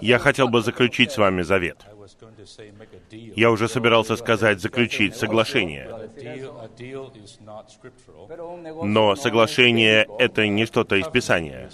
[0.00, 1.78] Я хотел бы заключить с вами завет.
[3.12, 5.88] Я уже собирался сказать заключить соглашение.
[8.82, 11.70] Но соглашение— это не что-то из Писания,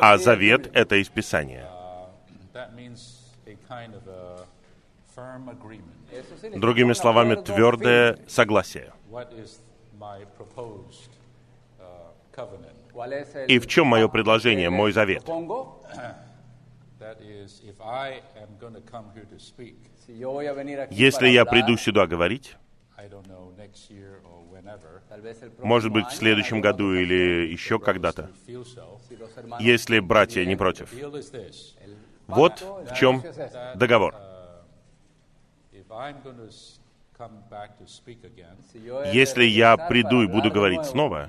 [0.00, 1.68] а завет— это из Писания.
[6.56, 8.92] Другими словами, твердое согласие.
[13.48, 15.24] И в чем мое предложение, мой завет?
[20.90, 22.56] Если я приду сюда говорить,
[25.58, 28.30] может быть, в следующем году или еще когда-то,
[29.60, 30.92] если братья не против.
[32.26, 33.22] Вот в чем
[33.74, 34.14] договор.
[39.12, 41.28] Если я приду и буду говорить снова,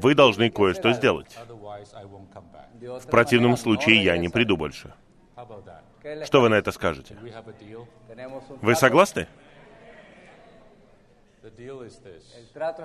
[0.00, 1.36] вы должны кое-что сделать.
[2.80, 4.92] В противном случае я не приду больше.
[6.24, 7.16] Что вы на это скажете?
[8.60, 9.28] Вы согласны?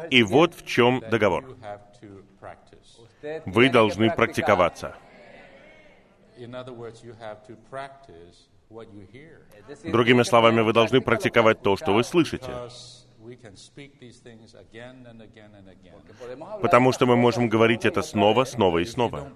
[0.10, 1.58] И вот в чем договор.
[3.46, 4.96] Вы должны практиковаться.
[8.70, 12.52] Другими словами, вы должны практиковать то, что вы слышите.
[16.62, 19.32] Потому что мы можем говорить это снова, снова и снова.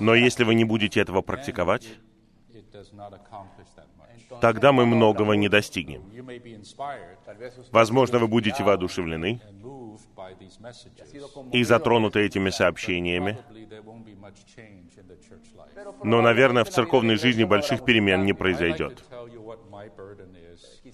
[0.00, 1.88] Но если вы не будете этого практиковать,
[4.40, 6.02] тогда мы многого не достигнем.
[7.70, 9.40] Возможно, вы будете воодушевлены
[11.52, 13.38] и затронуты этими сообщениями,
[16.02, 19.04] но, наверное, в церковной жизни больших перемен не произойдет.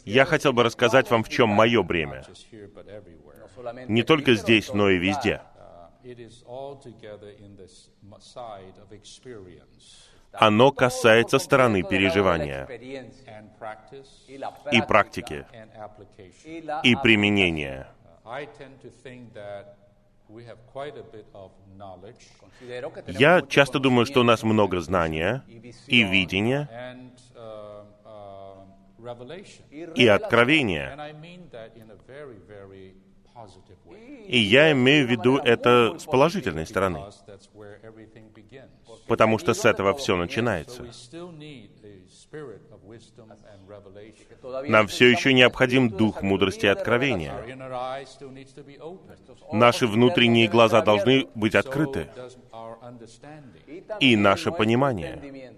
[0.04, 2.24] Я хотел бы рассказать вам, в чем мое бремя.
[3.88, 5.42] Не только здесь, но и везде.
[10.32, 12.66] Оно касается стороны переживания
[14.70, 15.46] и практики,
[16.82, 17.88] и применения.
[23.06, 25.44] Я часто думаю, что у нас много знания
[25.86, 26.68] и видения,
[29.94, 30.96] и откровения.
[34.26, 37.00] И я имею в виду это с положительной стороны,
[39.06, 40.84] потому что с этого все начинается.
[44.68, 47.34] Нам все еще необходим дух мудрости и откровения.
[49.52, 52.08] Наши внутренние глаза должны быть открыты.
[54.00, 55.54] И наше понимание.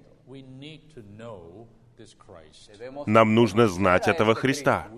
[3.07, 4.89] Нам нужно знать этого Христа.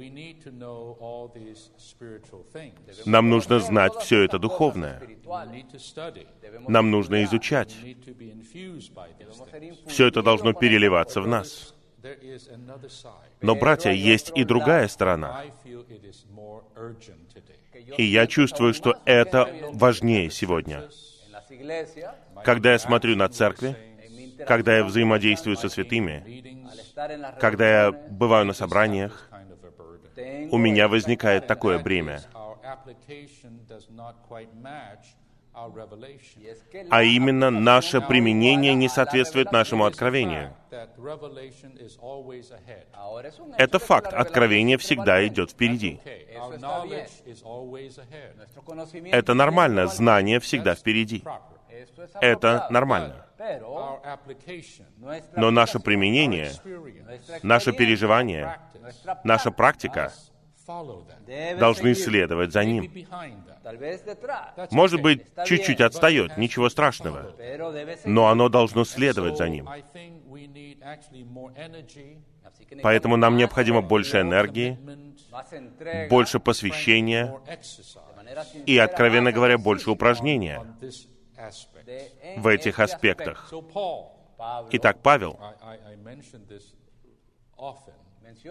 [3.05, 5.03] Нам нужно знать все это духовное.
[6.69, 7.77] Нам нужно изучать.
[9.87, 11.75] Все это должно переливаться в нас.
[13.41, 15.45] Но, братья, есть и другая сторона.
[17.97, 20.89] И я чувствую, что это важнее сегодня.
[22.45, 23.77] Когда я смотрю на церкви,
[24.47, 26.54] когда я взаимодействую со святыми,
[27.41, 29.29] когда я бываю на собраниях,
[30.51, 32.21] у меня возникает такое бремя.
[36.91, 40.53] А именно, наше применение не соответствует нашему откровению.
[43.57, 44.13] Это факт.
[44.13, 46.01] Откровение всегда идет впереди.
[49.13, 49.87] Это нормально.
[49.87, 51.23] Знание всегда впереди.
[52.21, 53.24] Это нормально.
[55.37, 56.51] Но наше применение,
[57.43, 58.59] наше переживание,
[59.25, 60.13] наша практика
[61.59, 62.91] должны следовать за ним.
[64.71, 67.35] Может быть, чуть-чуть отстает, ничего страшного,
[68.05, 69.69] но оно должно следовать за ним.
[72.83, 74.79] Поэтому нам необходимо больше энергии,
[76.09, 77.35] больше посвящения
[78.67, 80.63] и, откровенно говоря, больше упражнения
[82.37, 83.53] в этих аспектах.
[84.73, 85.39] Итак, Павел,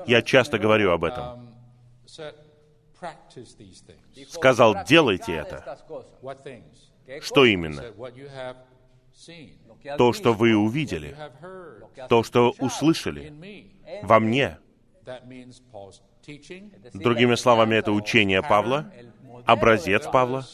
[0.06, 1.54] я часто говорю об этом,
[4.30, 5.78] сказал, делайте это.
[7.22, 7.84] Что именно?
[9.98, 11.16] То, что вы увидели,
[12.10, 13.34] то, что услышали
[14.04, 14.58] во мне.
[16.94, 18.92] Другими словами, это учение Павла,
[19.46, 20.46] образец Павла,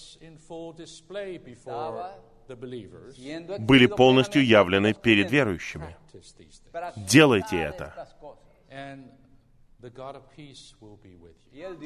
[2.55, 5.95] были полностью явлены перед верующими.
[6.95, 8.07] Делайте это.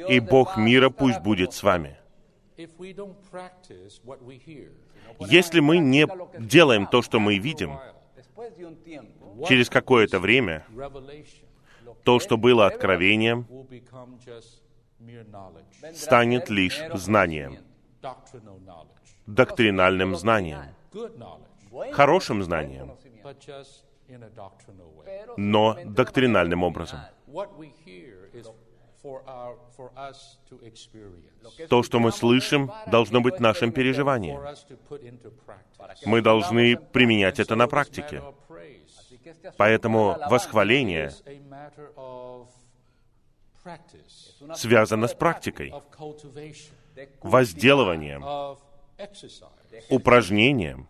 [0.10, 1.98] И Бог мира пусть будет с вами.
[5.20, 6.08] Если мы не
[6.40, 7.80] делаем то, что мы видим,
[9.48, 10.66] через какое-то время
[12.04, 13.48] то, что было откровением,
[15.94, 17.58] станет лишь знанием,
[19.26, 20.64] доктринальным знанием,
[21.92, 22.98] хорошим знанием,
[25.38, 27.00] но доктринальным образом.
[31.70, 34.40] То, что мы слышим, должно быть нашим переживанием.
[36.06, 38.24] Мы должны применять это на практике.
[39.58, 41.12] Поэтому восхваление
[44.56, 45.74] связано с практикой,
[47.22, 48.22] возделыванием,
[49.90, 50.88] упражнением.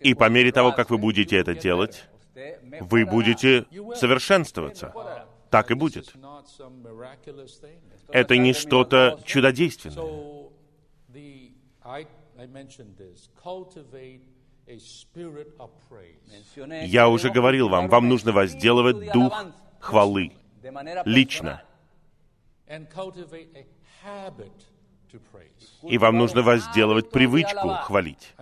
[0.00, 2.04] И по мере того, как вы будете это делать,
[2.80, 4.92] вы будете совершенствоваться.
[5.50, 6.14] Так и будет.
[8.12, 10.48] Это не что-то чудодейственное.
[16.86, 19.44] Я уже говорил вам, вам нужно возделывать дух
[19.80, 20.32] хвалы
[21.04, 21.62] лично.
[25.82, 28.34] И вам нужно возделывать привычку хвалить.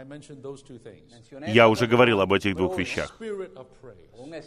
[1.46, 3.16] Я уже говорил об этих двух вещах.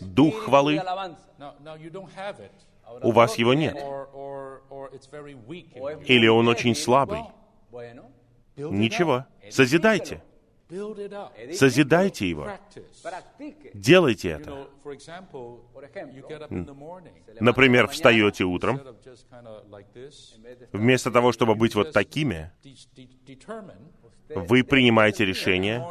[0.01, 0.81] Дух хвалы,
[3.01, 3.75] у вас его нет.
[6.05, 7.21] Или он очень слабый.
[8.55, 10.21] Ничего, созидайте.
[11.53, 12.49] Созидайте его.
[13.73, 14.67] Делайте это.
[17.39, 18.79] Например, встаете утром,
[20.71, 22.51] вместо того, чтобы быть вот такими,
[24.33, 25.85] вы принимаете решение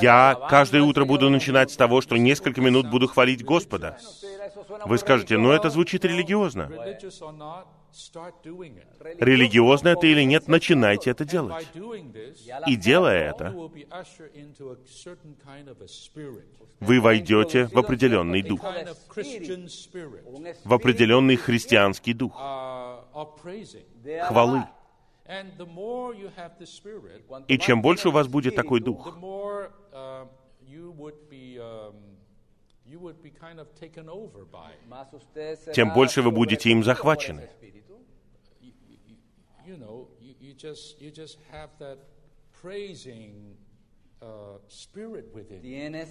[0.00, 3.98] я каждое утро буду начинать с того, что несколько минут буду хвалить Господа.
[4.84, 6.70] Вы скажете, ну это звучит религиозно.
[9.18, 11.66] Религиозно это или нет, начинайте это делать.
[12.66, 13.50] И делая это,
[16.80, 18.62] вы войдете в определенный дух,
[20.64, 22.34] в определенный христианский дух,
[24.28, 24.64] хвалы.
[27.48, 29.16] И чем больше у вас будет такой дух,
[35.74, 37.48] тем больше вы будете им захвачены.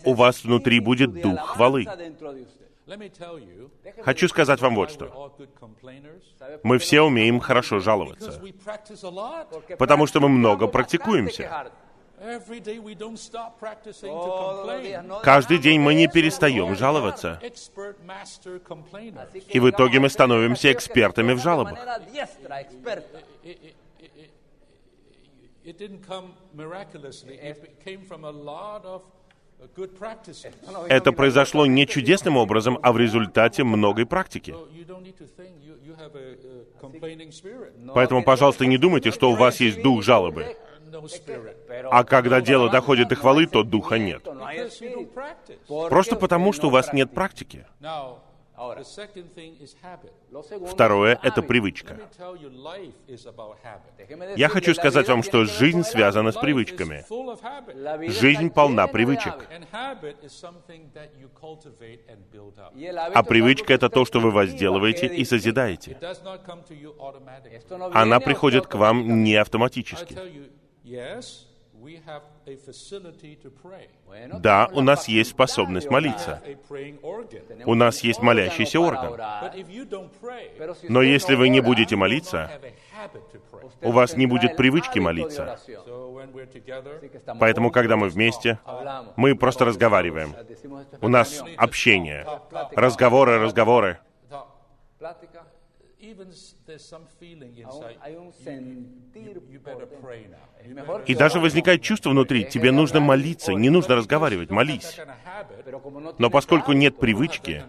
[0.06, 1.86] У вас внутри будет дух хвалы.
[4.04, 5.36] Хочу сказать вам вот что.
[6.63, 8.40] Мы все умеем хорошо жаловаться,
[9.80, 11.72] потому что мы много практикуемся.
[15.24, 17.40] Каждый день мы не перестаем жаловаться.
[19.50, 21.80] И в итоге мы становимся экспертами в жалобах.
[30.90, 34.54] Это произошло не чудесным образом, а в результате многой практики.
[37.94, 40.56] Поэтому, пожалуйста, не думайте, что у вас есть дух жалобы.
[41.92, 44.24] А когда дело доходит до хвалы, то духа нет.
[45.68, 47.66] Просто потому, что у вас нет практики.
[50.68, 51.98] Второе— это привычка.
[54.38, 57.06] Я хочу сказать вам, что жизнь связана с привычками.
[58.09, 59.33] Жизнь полна привычек.
[63.14, 65.98] А привычка— это то, что вы возделываете и созидаете.
[67.94, 70.16] Она приходит к вам не автоматически.
[74.39, 76.42] Да, у нас есть способность молиться.
[77.65, 79.19] У нас есть молящийся орган.
[80.87, 82.49] Но если вы не будете молиться,
[83.81, 85.59] у вас не будет привычки молиться.
[87.39, 88.59] Поэтому, когда мы вместе,
[89.15, 90.35] мы просто разговариваем.
[91.01, 92.25] У нас общение,
[92.71, 93.99] разговоры, разговоры.
[101.06, 105.00] И даже возникает чувство внутри, тебе нужно молиться, не нужно разговаривать, молись.
[106.18, 107.64] Но поскольку нет привычки,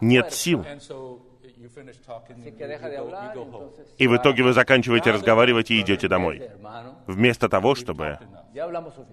[0.00, 0.64] нет сил,
[3.98, 6.50] и в итоге вы заканчиваете разговаривать и идете домой.
[7.06, 8.18] Вместо того, чтобы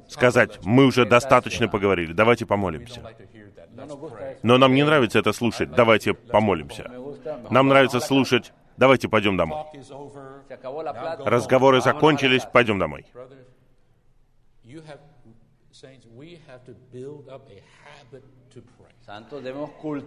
[0.08, 3.02] сказать, мы уже достаточно поговорили, давайте помолимся.
[4.44, 6.92] Но нам не нравится это слушать, давайте помолимся.
[7.50, 9.66] Нам нравится слушать, давайте пойдем домой.
[11.20, 13.06] Разговоры закончились, пойдем домой.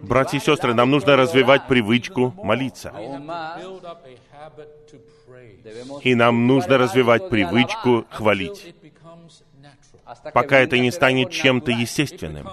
[0.01, 2.93] Братья и сестры, нам нужно развивать привычку молиться.
[6.01, 8.75] И нам нужно развивать привычку хвалить,
[10.33, 12.47] пока это не станет чем-то естественным,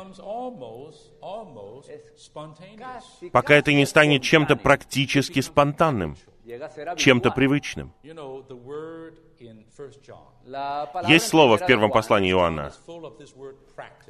[3.32, 6.16] пока это не станет чем-то практически спонтанным,
[6.96, 7.92] чем-то привычным.
[11.08, 12.72] Есть слово в первом послании Иоанна.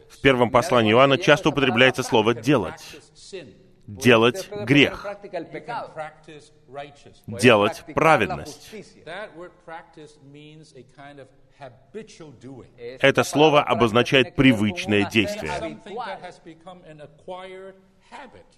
[0.08, 2.82] В первом послании Иоанна часто употребляется слово «делать».
[3.86, 5.06] Делать грех.
[7.26, 8.70] Делать праведность.
[13.00, 15.52] Это слово обозначает привычное действие.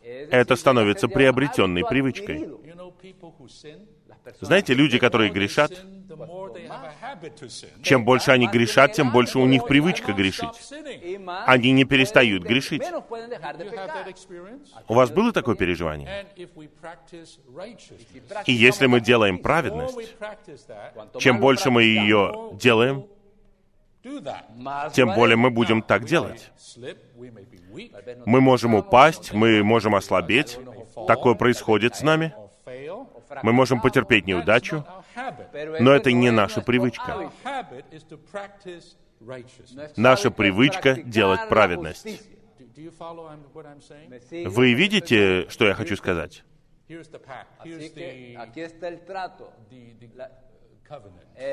[0.03, 2.49] Это становится приобретенной привычкой.
[4.41, 5.73] Знаете, люди, которые грешат,
[7.83, 10.49] чем больше они грешат, тем больше у них привычка грешить.
[11.47, 12.83] Они не перестают грешить.
[14.89, 16.27] У вас было такое переживание?
[18.47, 20.17] И если мы делаем праведность,
[21.19, 23.07] чем больше мы ее делаем,
[24.93, 26.51] тем более мы будем так делать.
[28.25, 30.59] Мы можем упасть, мы можем ослабеть.
[31.07, 32.35] Такое происходит с нами.
[33.43, 34.85] Мы можем потерпеть неудачу,
[35.81, 37.31] но это не наша привычка.
[39.97, 42.23] Наша привычка делать праведность.
[44.31, 46.45] Вы видите, что я хочу сказать?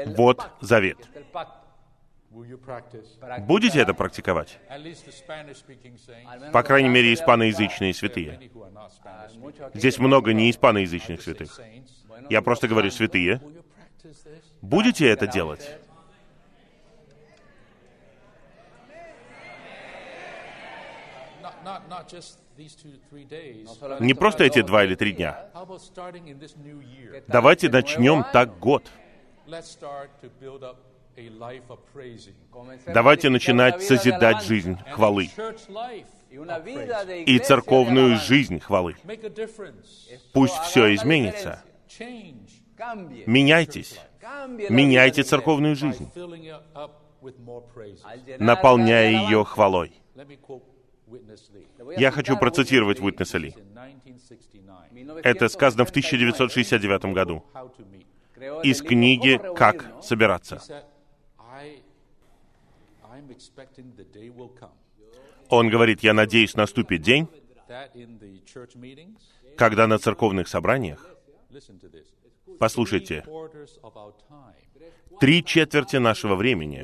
[0.05, 0.98] Вот завет.
[3.40, 4.60] Будете это практиковать?
[6.52, 8.52] По крайней мере, испаноязычные святые.
[9.74, 11.60] Здесь много не испаноязычных святых.
[12.30, 13.42] Я просто говорю святые.
[14.62, 15.78] Будете это делать?
[24.00, 25.50] Не просто эти два или три дня.
[27.28, 28.90] Давайте начнем так год.
[32.88, 35.29] Давайте начинать созидать жизнь хвалы
[37.25, 38.96] и церковную жизнь хвалы.
[40.34, 41.63] Пусть все изменится.
[43.27, 44.00] Меняйтесь.
[44.70, 46.10] Меняйте церковную жизнь,
[48.39, 49.93] наполняя ее хвалой.
[51.98, 53.53] Я хочу процитировать Уитнеса Ли.
[55.24, 57.43] Это сказано в 1969 году.
[58.63, 60.62] Из книги «Как собираться».
[65.50, 67.27] Он говорит, я надеюсь, наступит день,
[69.58, 71.08] когда на церковных собраниях,
[72.60, 73.24] послушайте,
[75.20, 76.82] три четверти нашего времени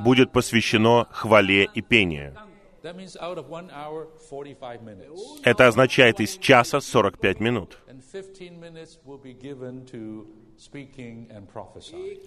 [0.00, 2.36] будет посвящено хвале и пению.
[5.42, 7.78] Это означает из часа 45 минут.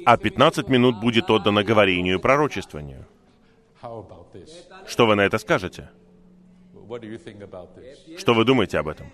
[0.05, 3.05] А 15 минут будет отдано говорению и пророчествованию.
[4.87, 5.89] Что вы на это скажете?
[8.17, 9.11] Что вы думаете об этом?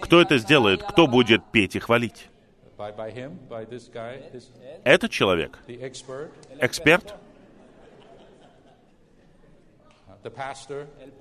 [0.00, 0.82] Кто это сделает?
[0.82, 2.28] Кто будет петь и хвалить?
[4.84, 5.58] Этот человек?
[6.60, 7.14] Эксперт?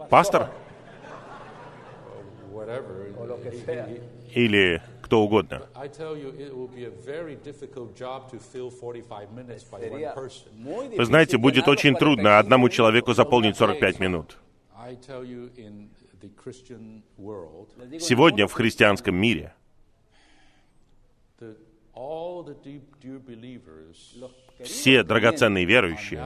[0.10, 0.50] Пастор?
[4.34, 5.62] Или кто угодно.
[10.98, 14.38] Вы знаете, будет очень трудно одному человеку заполнить 45 минут.
[18.00, 19.54] Сегодня в христианском мире
[24.64, 26.24] все драгоценные верующие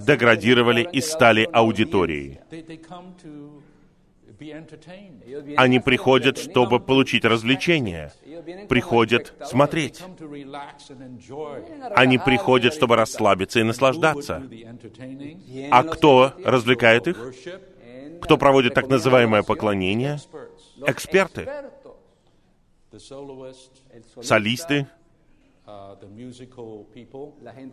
[0.00, 2.40] деградировали и стали аудиторией.
[5.56, 8.12] Они приходят, чтобы получить развлечения,
[8.68, 10.02] приходят смотреть.
[11.94, 14.42] Они приходят, чтобы расслабиться и наслаждаться.
[15.70, 17.34] А кто развлекает их?
[18.22, 20.18] Кто проводит так называемое поклонение?
[20.86, 21.48] Эксперты,
[24.20, 24.86] солисты,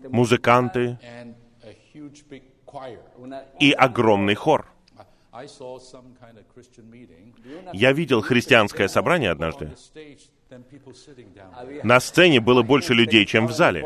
[0.10, 0.98] музыканты
[3.60, 4.73] и огромный хор.
[7.74, 9.72] Я видел христианское собрание однажды.
[11.84, 13.84] На сцене было больше людей, чем в зале.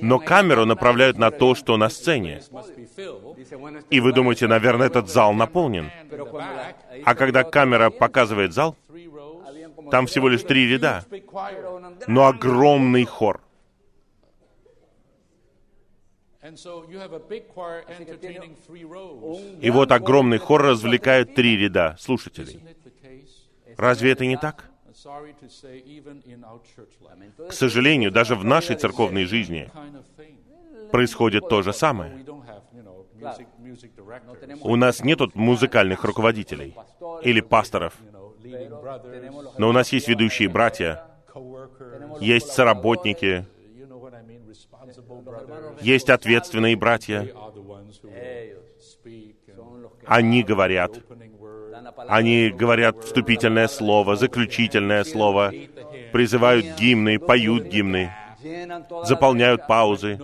[0.00, 2.40] Но камеру направляют на то, что на сцене.
[3.90, 5.90] И вы думаете, наверное, этот зал наполнен.
[7.04, 8.76] А когда камера показывает зал,
[9.90, 11.04] там всего лишь три ряда,
[12.06, 13.40] но огромный хор.
[19.60, 22.62] И вот огромный хор развлекает три ряда слушателей.
[23.76, 24.70] Разве это не так?
[27.48, 29.70] К сожалению, даже в нашей церковной жизни
[30.90, 32.24] происходит то же самое.
[34.62, 36.74] У нас нет музыкальных руководителей
[37.22, 37.94] или пасторов,
[39.58, 41.04] но у нас есть ведущие братья,
[42.20, 43.46] есть соработники,
[45.80, 47.28] есть ответственные братья.
[50.06, 51.00] Они говорят.
[52.08, 55.52] Они говорят вступительное слово, заключительное слово,
[56.12, 58.12] призывают гимны, поют гимны,
[59.04, 60.18] заполняют паузы.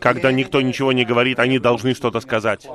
[0.00, 2.66] Когда никто ничего не говорит, они должны что-то сказать.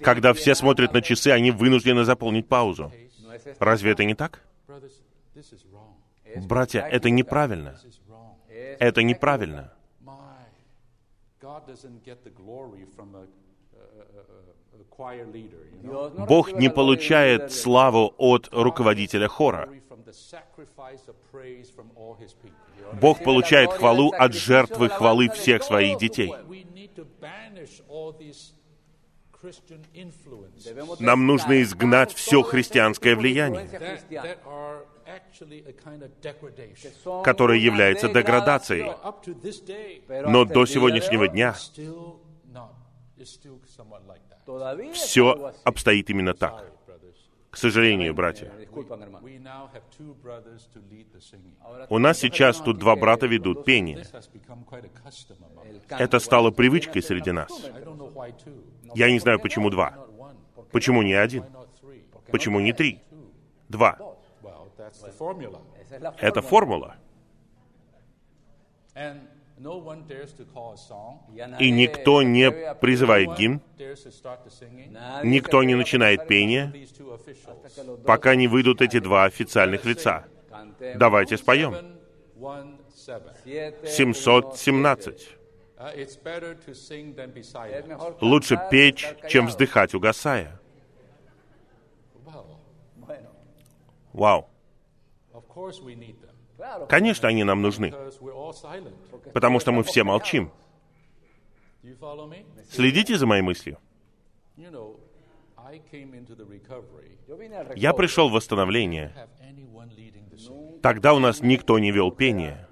[0.00, 2.92] Когда все смотрят на часы, они вынуждены заполнить паузу.
[3.58, 4.42] Разве это не так?
[6.36, 7.78] Братья, это неправильно.
[8.80, 9.72] Это неправильно.
[16.26, 19.68] Бог не получает славу от руководителя хора.
[23.00, 26.34] Бог получает хвалу от жертвы хвалы всех своих детей.
[30.98, 33.68] Нам нужно изгнать все христианское влияние,
[37.24, 38.92] которое является деградацией.
[40.30, 41.54] Но до сегодняшнего дня
[44.92, 46.64] все обстоит именно так.
[47.50, 48.52] К сожалению, братья.
[51.88, 54.04] У нас сейчас тут два брата ведут пение.
[55.88, 57.50] Это стало привычкой среди нас.
[58.94, 60.06] Я не знаю, почему два.
[60.70, 61.44] Почему не один?
[62.30, 63.02] Почему не три?
[63.68, 63.98] Два.
[66.18, 66.96] Это формула.
[71.58, 72.50] И никто не
[72.80, 73.60] призывает гимн,
[75.22, 76.72] никто не начинает пение,
[78.06, 80.24] пока не выйдут эти два официальных лица.
[80.96, 81.98] Давайте споем.
[83.84, 85.36] 717.
[88.20, 90.60] Лучше печь, чем вздыхать, угасая.
[94.12, 94.49] Вау.
[96.88, 97.94] Конечно, они нам нужны,
[99.32, 100.50] потому что мы все молчим.
[102.70, 103.78] Следите за моей мыслью.
[107.76, 109.14] Я пришел в восстановление.
[110.82, 112.66] Тогда у нас никто не вел пение.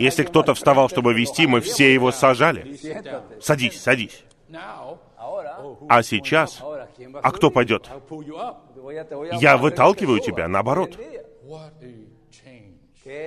[0.00, 2.78] Если кто-то вставал, чтобы вести, мы все его сажали.
[3.40, 4.24] Садись, садись.
[5.88, 6.62] А сейчас,
[7.22, 7.90] а кто пойдет?
[9.40, 10.98] Я выталкиваю тебя, наоборот.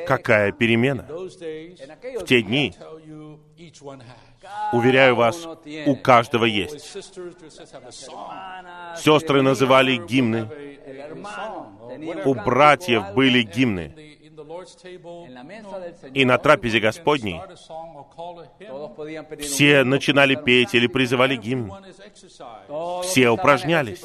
[0.08, 1.04] Какая перемена?
[1.04, 2.74] В те дни,
[4.74, 5.48] уверяю вас,
[5.86, 6.82] у каждого есть.
[8.98, 10.50] Сестры называли гимны.
[12.26, 14.17] У братьев были гимны.
[16.14, 17.42] И на трапезе Господней
[19.40, 21.74] все начинали петь или призывали гимн.
[23.04, 24.04] Все упражнялись.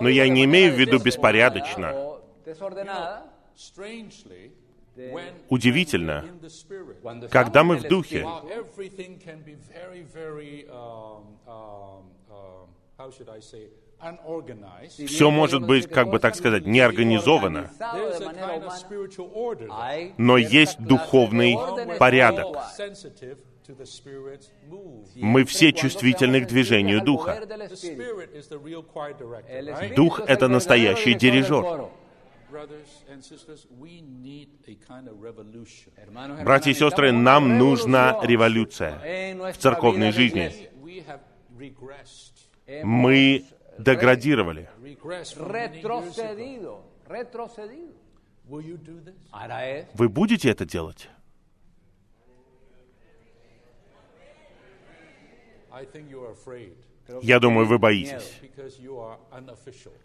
[0.00, 2.20] Но я не имею в виду беспорядочно.
[5.48, 6.24] Удивительно,
[7.30, 8.26] когда мы в духе,
[15.06, 17.70] все может быть, как бы так сказать, неорганизовано,
[20.18, 21.56] но есть духовный
[21.98, 22.56] порядок.
[25.16, 27.42] Мы все чувствительны к движению Духа.
[29.96, 31.88] Дух— это настоящий дирижер.
[36.44, 40.70] Братья и сестры, нам нужна революция в церковной жизни.
[42.84, 43.44] Мы
[43.78, 44.68] деградировали.
[49.94, 51.08] Вы будете это делать?
[57.22, 58.40] Я думаю, вы боитесь,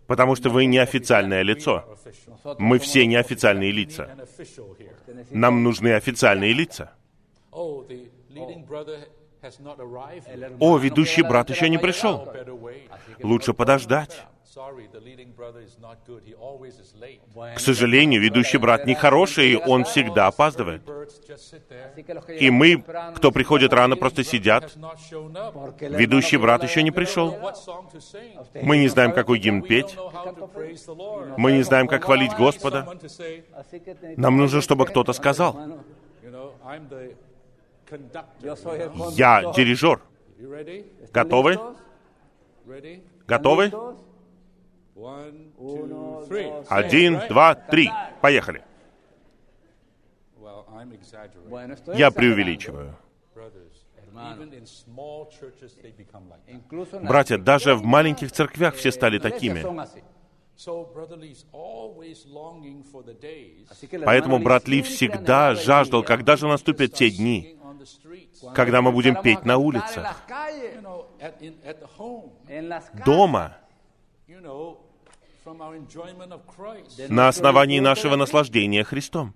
[0.07, 1.97] потому что вы неофициальное лицо.
[2.59, 4.17] Мы все неофициальные лица.
[5.31, 6.93] Нам нужны официальные лица.
[10.59, 12.27] О, ведущий брат еще не пришел.
[13.23, 14.25] Лучше подождать.
[17.55, 20.81] К сожалению, ведущий брат нехороший, он всегда опаздывает.
[22.39, 22.83] И мы,
[23.15, 24.75] кто приходит рано, просто сидят.
[25.79, 27.37] Ведущий брат еще не пришел.
[28.61, 29.95] Мы не знаем, какой гимн петь.
[31.37, 32.87] Мы не знаем, как хвалить Господа.
[34.17, 35.57] Нам нужно, чтобы кто-то сказал.
[39.11, 40.01] Я дирижер.
[41.13, 41.59] Готовы?
[43.27, 43.71] Готовы?
[46.69, 47.89] Один, два, три.
[48.21, 48.63] Поехали.
[51.93, 52.95] Я преувеличиваю.
[57.01, 59.63] Братья, даже в маленьких церквях все стали такими.
[64.05, 67.57] Поэтому брат Ли всегда жаждал, когда же наступят те дни,
[68.53, 70.23] когда мы будем петь на улицах,
[73.05, 73.57] дома,
[77.09, 79.33] на основании нашего наслаждения Христом.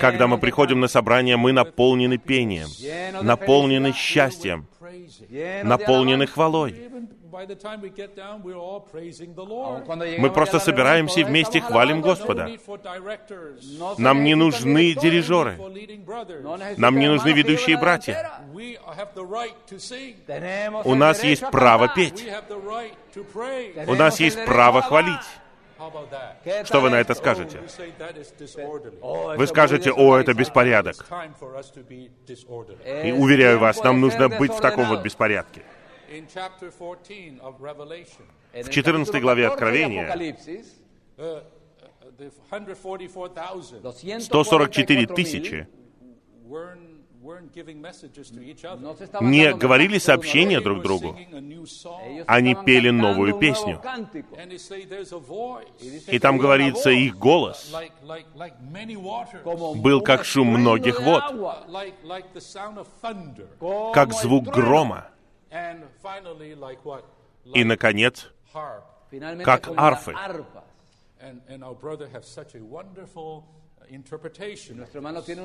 [0.00, 2.68] Когда мы приходим на собрание, мы наполнены пением,
[3.22, 4.66] наполнены счастьем,
[5.62, 6.88] наполнены хвалой.
[10.18, 12.50] Мы просто собираемся и вместе хвалим Господа.
[13.98, 15.58] Нам не нужны дирижеры.
[16.76, 18.32] Нам не нужны ведущие братья.
[20.84, 22.24] У нас есть право петь.
[23.86, 25.26] У нас есть право хвалить.
[26.64, 27.60] Что вы на это скажете?
[29.36, 30.96] Вы скажете, о, это беспорядок.
[33.04, 35.62] И уверяю вас, нам нужно быть в таком вот беспорядке.
[38.52, 40.06] В 14 главе Откровения
[44.20, 45.68] 144 тысячи.
[49.20, 51.16] Не говорили сообщения друг другу.
[52.26, 53.80] Они пели новую песню.
[56.08, 57.72] И там говорится, их голос.
[59.76, 61.22] был как шум многих вод,
[63.94, 65.11] как звук грома.
[67.44, 68.30] И, наконец,
[69.44, 70.14] как арфы.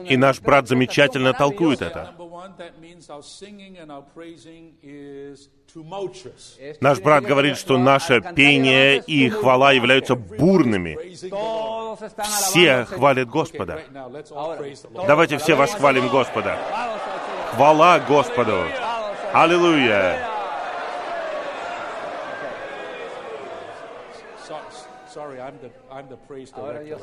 [0.05, 2.15] И наш брат замечательно толкует это.
[6.79, 10.97] Наш брат говорит, что наше пение и хвала являются бурными.
[12.23, 13.81] Все хвалят Господа.
[15.07, 16.57] Давайте все восхвалим Господа.
[17.53, 18.63] Хвала Господу.
[19.33, 20.37] Аллилуйя!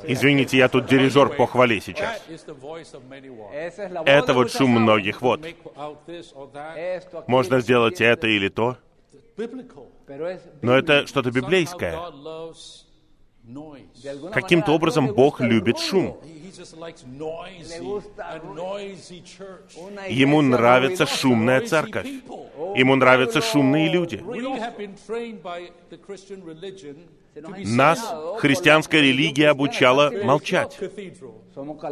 [0.04, 2.22] Извините, я тут дирижер по хвале сейчас.
[4.06, 5.40] Это вот шум многих вод.
[7.26, 8.76] Можно сделать это или то,
[10.62, 11.98] но это что-то библейское.
[14.32, 16.18] Каким-то образом Бог любит шум.
[20.08, 22.06] Ему нравится шумная церковь.
[22.76, 24.22] Ему нравятся шумные люди.
[27.64, 30.78] Нас христианская религия обучала молчать.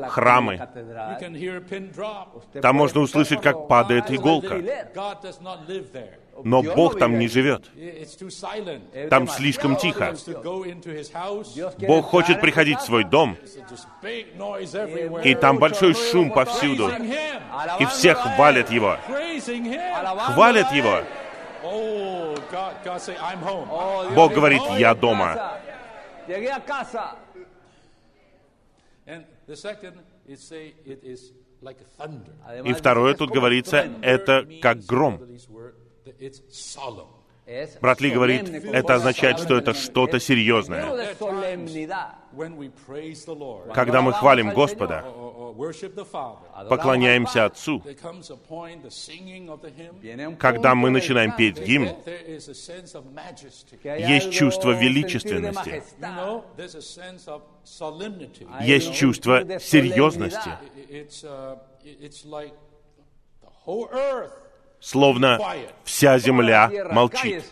[0.09, 0.61] Храмы.
[2.61, 4.63] Там можно услышать, как падает иголка.
[6.45, 7.71] Но Бог там не живет.
[9.11, 10.15] Там слишком тихо.
[11.87, 13.37] Бог хочет приходить в свой дом,
[15.25, 16.91] и там большой шум повсюду,
[17.79, 18.97] и все хвалят Его.
[20.35, 21.03] Хвалят Его.
[24.15, 25.59] Бог говорит, я дома.
[32.65, 35.21] И второе тут говорится, это как гром.
[37.81, 41.15] Брат Ли говорит, это означает, что это что-то серьезное.
[43.75, 45.05] Когда мы хвалим Господа,
[46.69, 47.83] поклоняемся Отцу,
[50.39, 51.89] когда мы начинаем петь гимн,
[53.83, 55.83] есть чувство величественности,
[58.63, 60.51] есть чувство серьезности
[64.83, 65.39] словно
[65.85, 67.45] вся земля молчит.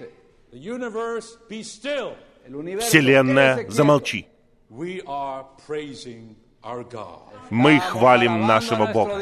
[2.80, 4.26] Вселенная замолчи.
[7.50, 9.14] Мы хвалим нашего Бога.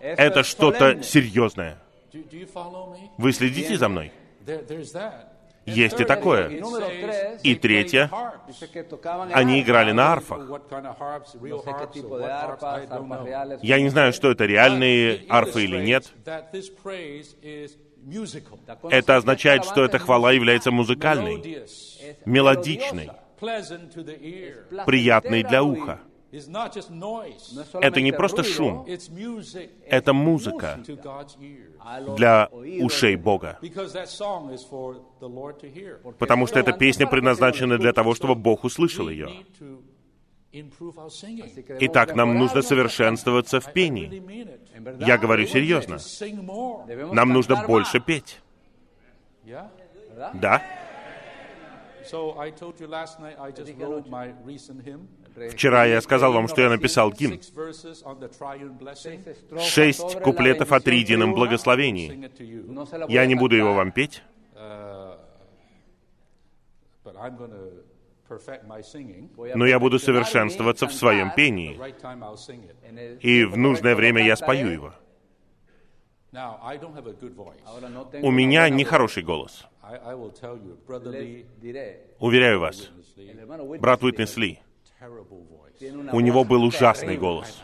[0.00, 1.78] Это что-то серьезное.
[3.18, 4.12] Вы следите за мной?
[5.64, 6.48] Есть и такое.
[7.42, 8.10] И третье,
[9.32, 10.40] они играли на арфах.
[13.62, 16.12] Я не знаю, что это, реальные арфы или нет.
[18.90, 21.66] Это означает, что эта хвала является музыкальной,
[22.24, 23.10] мелодичной,
[24.84, 26.00] приятной для уха.
[26.32, 27.52] It's not just noise.
[27.82, 32.16] Это не просто шум, It's music это музыка to God's ears.
[32.16, 32.48] для
[32.80, 33.58] ушей Бога.
[33.60, 35.98] Because that song is for the Lord to hear.
[36.18, 39.28] Потому что эта песня предназначена для того, чтобы Бог услышал ее.
[41.80, 44.22] Итак, нам нужно совершенствоваться в пении.
[45.04, 45.98] Я говорю серьезно.
[47.12, 48.40] Нам нужно больше петь.
[50.34, 50.62] Да?
[55.50, 57.40] Вчера я сказал вам, что я написал гимн.
[59.60, 62.30] Шесть куплетов о триедином благословении.
[63.08, 64.22] Я не буду его вам петь,
[69.54, 71.78] но я буду совершенствоваться в своем пении.
[73.20, 74.94] И в нужное время я спою его.
[78.22, 79.66] У меня нехороший голос.
[82.18, 82.90] Уверяю вас,
[83.80, 84.60] брат Уитнес Ли.
[86.12, 87.62] У него был ужасный голос.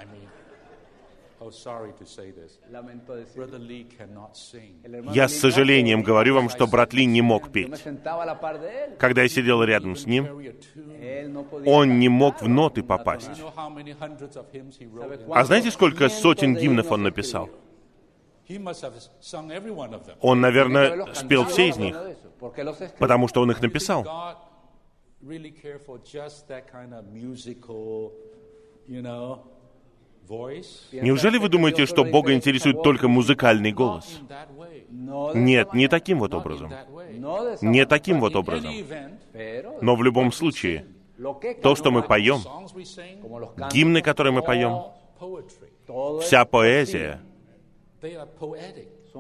[5.13, 7.85] Я с сожалением говорю вам, что брат Ли не мог петь.
[8.99, 10.27] Когда я сидел рядом с ним,
[11.65, 13.31] он не мог в ноты попасть.
[15.31, 17.49] А знаете, сколько сотен гимнов он написал?
[20.21, 21.97] Он, наверное, спел все из них,
[22.99, 24.48] потому что он их написал.
[25.21, 28.13] Really care for just that kind of musical,
[28.87, 29.41] you know,
[30.29, 30.87] voice?
[30.93, 34.21] Неужели вы думаете, что Бога интересует только музыкальный голос?
[35.35, 36.73] Нет, не таким вот образом.
[37.61, 38.73] Не таким вот образом.
[39.81, 40.87] Но в любом случае,
[41.63, 42.41] то, что мы поем,
[43.73, 44.85] гимны, которые мы поем,
[46.23, 47.21] вся поэзия,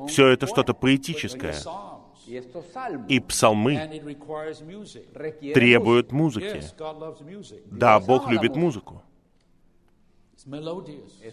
[0.06, 1.56] все это что-то поэтическое.
[3.08, 4.02] И псалмы
[5.54, 6.62] требуют музыки.
[7.66, 9.02] Да, Бог любит музыку.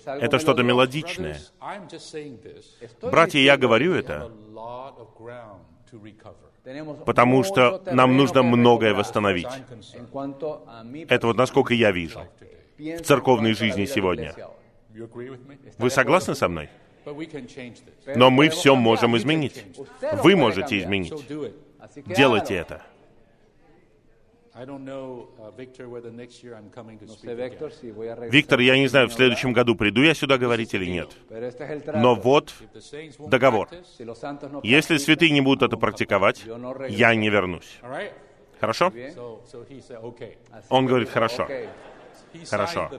[0.06, 1.40] Это что-то мелодичное.
[3.02, 4.32] Братья, я говорю это,
[7.06, 9.48] потому что нам нужно многое восстановить.
[11.10, 12.22] Это вот насколько я вижу
[12.78, 14.34] в церковной жизни сегодня.
[15.78, 16.70] Вы согласны со мной?
[17.06, 18.16] But we can change this.
[18.16, 19.64] Но мы все можем изменить.
[20.24, 21.14] Вы можете So изменить.
[21.30, 21.54] do it.
[22.16, 22.82] Делайте это.
[24.58, 28.30] I don't know, uh, Victor, whether next year I'm coming to speak again.
[28.30, 31.10] Виктор, я не знаю, в следующем году приду я сюда говорить или нет.
[31.94, 33.68] Но вот If the saints won't договор.
[34.64, 36.46] Если святые не будут это практиковать,
[36.88, 37.80] я не вернусь.
[38.62, 38.94] Хорошо?
[40.70, 41.50] Он говорит, хорошо.
[42.50, 42.90] Хорошо.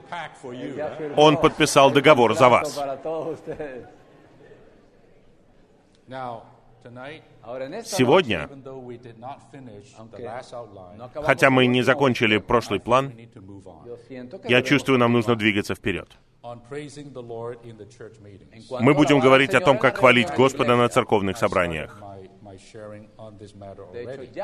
[1.15, 2.79] Он подписал договор за вас.
[10.53, 13.13] Outline, хотя мы не закончили прошлый план,
[14.45, 16.17] я чувствую, нам нужно двигаться вперед.
[18.79, 22.01] Мы будем говорить о том, как хвалить Господа на церковных собраниях.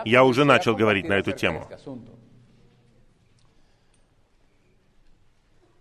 [0.06, 1.66] Я уже начал говорить на эту тему.
[1.66, 2.02] There is a particular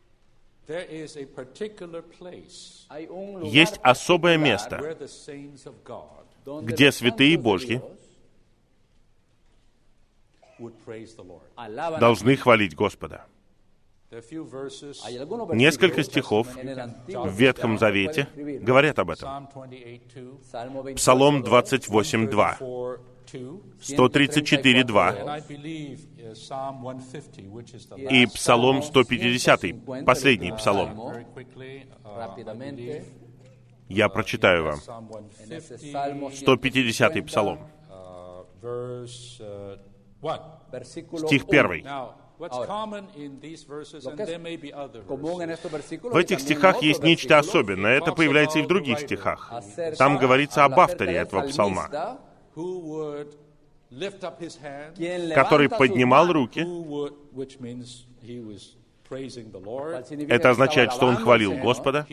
[0.04, 0.51] place
[3.42, 6.22] Есть особое место, where the saints of God
[6.62, 7.80] где святые Божьи
[10.58, 11.98] would praise the Lord.
[11.98, 13.26] должны хвалить Господа.
[14.10, 14.98] There are a few verses,
[15.54, 19.48] Несколько стихов в Ветхом Завете говорят об этом.
[19.48, 23.00] Psalm 28:2, Псалом 28.2, 4:2,
[23.32, 28.26] 134.2 and I believe uh, Psalm 150, which is the и.
[28.26, 30.90] Псалом 150, последний Псалом.
[33.88, 34.78] Я прочитаю вам.
[34.78, 35.92] Psalm 150,
[36.32, 37.58] 150 Псалом,
[38.62, 39.42] verse
[40.20, 40.40] 1.
[41.18, 41.82] стих 1.
[41.82, 46.82] Now, what's common in these verses, and there may be other verses, В этих стихах
[46.82, 47.98] есть нечто особенное.
[47.98, 49.52] Это появляется и в других стихах.
[49.98, 52.18] Там говорится об авторе этого псалма,
[52.54, 53.34] who would
[53.90, 54.96] lift up his hand,
[55.34, 56.60] который поднимал руки.
[60.28, 62.06] Это означает, что он хвалил Господа.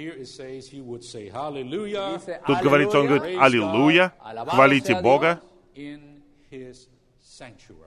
[2.46, 4.14] Тут говорится, он говорит, «Аллилуйя,
[4.48, 5.40] хвалите Бога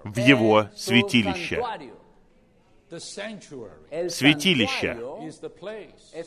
[0.05, 1.62] в Его святилище».
[4.09, 4.98] Святилище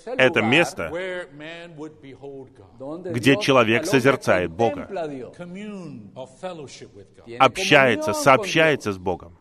[0.18, 0.90] —это место,
[3.12, 4.88] где человек созерцает Бога,
[7.40, 9.38] общается, сообщается с Богом.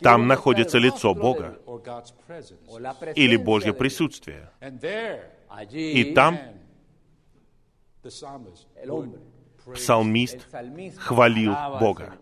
[0.00, 1.58] Там находится лицо Бога.
[3.14, 4.50] или Божье присутствие.
[5.72, 6.38] И там
[9.72, 10.38] псалмист
[10.98, 12.14] хвалил Бога.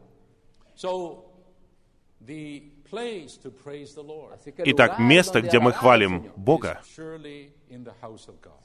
[4.65, 6.81] Итак, место, где мы хвалим Бога,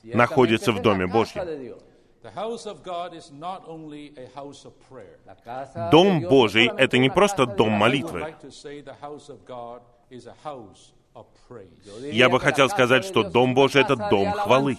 [0.04, 1.78] находится в Доме Божьем.
[5.92, 8.36] Дом Божий— это не просто дом молитвы.
[12.12, 14.78] Я бы хотел сказать, что Дом Божий— это дом хвалы.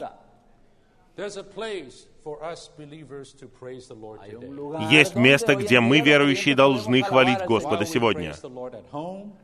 [4.90, 8.34] Есть место, где мы, верующие, должны хвалить Господа сегодня.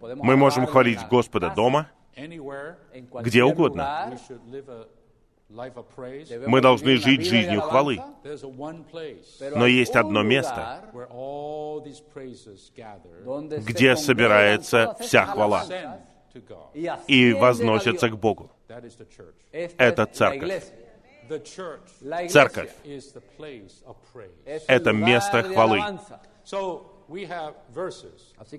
[0.02, 1.90] Мы можем хвалить Господа дома,
[3.22, 4.16] где угодно.
[6.46, 8.00] Мы должны жить жизнью хвалы.
[9.54, 10.80] Но есть одно место,
[13.66, 15.64] где собирается вся хвала
[17.06, 18.50] и возносится к Богу.
[19.78, 20.64] Это церковь.
[22.28, 22.70] Церковь—
[24.66, 25.80] это место хвалы.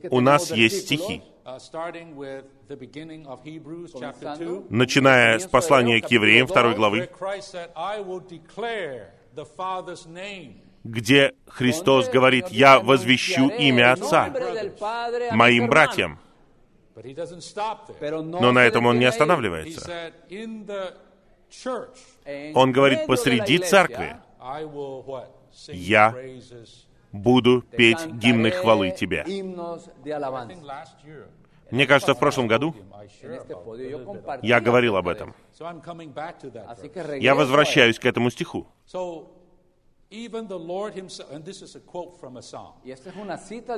[0.10, 1.23] У нас есть стихи,
[4.69, 7.10] начиная с послания к евреям второй главы,
[10.84, 14.34] где Христос говорит, «Я возвещу имя Отца
[15.32, 16.19] моим братьям».
[16.95, 20.12] Но на этом Он не останавливается.
[22.53, 24.17] Он говорит, посреди церкви
[25.67, 26.15] я
[27.11, 29.23] буду петь гимны хвалы Тебе.
[31.71, 32.75] Мне кажется, в прошлом году
[34.41, 35.33] я говорил об этом.
[37.19, 38.67] Я возвращаюсь к этому стиху.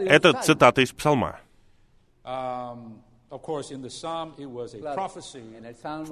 [0.06, 1.40] Это цитата из псалма.
[2.24, 3.02] В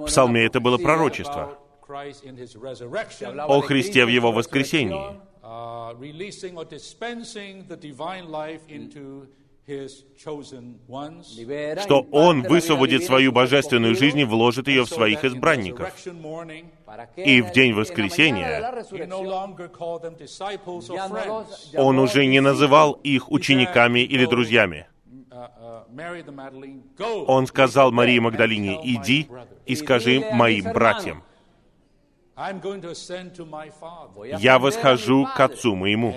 [0.06, 1.58] псалме это было пророчество
[3.48, 5.20] о Христе в Его воскресении,
[11.82, 15.92] что Он высвободит свою божественную жизнь и вложит ее в своих избранников.
[17.16, 18.72] И в день воскресения
[21.76, 24.86] Он уже не называл их учениками или друзьями.
[27.26, 29.28] Он сказал Марии Магдалине, «Иди
[29.66, 31.25] и скажи моим братьям».
[34.38, 36.14] «Я восхожу к Отцу моему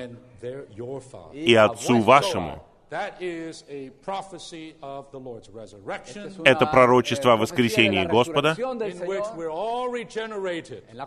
[1.33, 2.63] и Отцу вашему».
[6.43, 8.55] Это пророчество о воскресении Господа,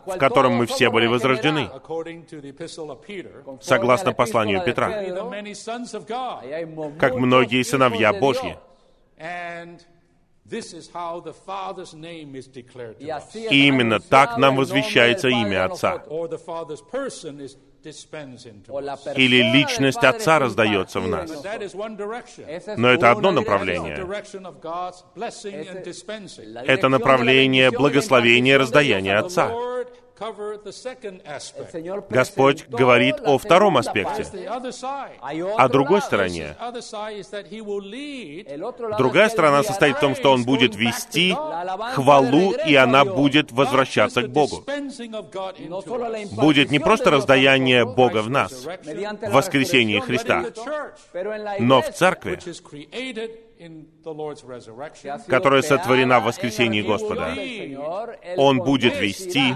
[0.07, 1.69] в котором мы все были возрождены,
[3.61, 4.89] согласно посланию Петра,
[6.99, 8.57] как многие сыновья Божьи.
[13.51, 16.03] И именно так нам возвещается имя Отца.
[19.17, 21.31] Или личность Отца раздается в нас.
[22.77, 24.07] Но это одно направление.
[26.67, 29.53] Это направление благословения раздаяния Отца.
[32.11, 36.57] Господь говорит о втором аспекте, о другой стороне.
[38.99, 41.35] Другая сторона состоит в том, что Он будет вести
[41.95, 44.65] хвалу, и она будет возвращаться к Богу.
[46.33, 50.45] Будет не просто раздаяние творение Бога в нас, в воскресении Христа.
[51.59, 52.39] Но в церкви,
[55.29, 57.35] которая сотворена в воскресении Господа,
[58.37, 59.55] Он будет вести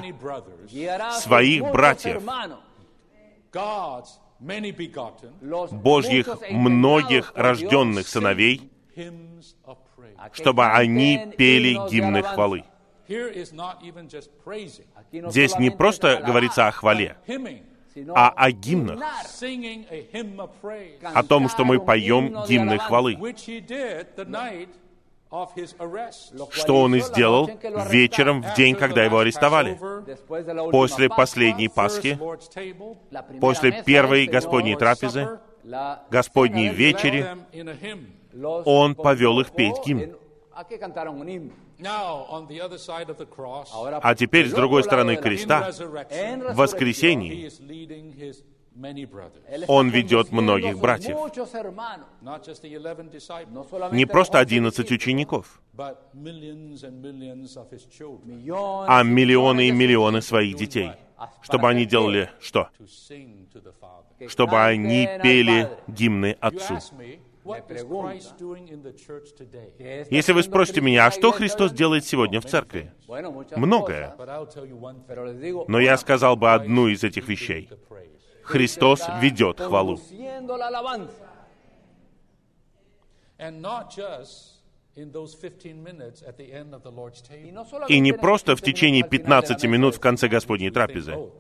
[1.21, 2.23] своих братьев,
[5.73, 8.71] Божьих многих рожденных сыновей,
[10.33, 12.65] чтобы они пели гимны хвалы.
[15.29, 17.17] Здесь не просто говорится о хвале
[18.15, 19.01] а о гимнах,
[21.03, 23.17] о том, что мы поем гимны хвалы,
[26.51, 27.51] что он и сделал
[27.91, 29.79] вечером в день, когда его арестовали,
[30.71, 32.19] после последней Пасхи,
[33.41, 35.41] после первой Господней трапезы,
[36.11, 37.27] Господней вечери,
[38.65, 40.17] он повел их петь гимн.
[44.03, 47.51] А теперь, с другой стороны креста, в воскресении
[49.69, 51.17] он ведет многих братьев.
[53.93, 55.95] Не просто 11 учеников, а
[59.03, 60.91] миллионы и миллионы своих детей.
[61.43, 62.69] Чтобы они делали что?
[64.29, 66.79] Чтобы они пели гимны Отцу.
[70.11, 72.93] Если вы спросите меня, а что Христос делает сегодня в церкви?
[73.57, 74.17] Многое.
[75.69, 77.71] Но я сказал бы одну из этих вещей.
[78.43, 80.01] Христос ведет хвалу.
[84.97, 85.05] Conduciendo la alabanza.
[85.05, 87.53] And not just in those 15 minutes at the end of the Lord's Y table.
[87.53, 89.69] no solamente И не просто в 15 течение minutos al final de la 15 mesa
[89.69, 91.13] минут в конце Господней трапезы.
[91.13, 91.33] oh,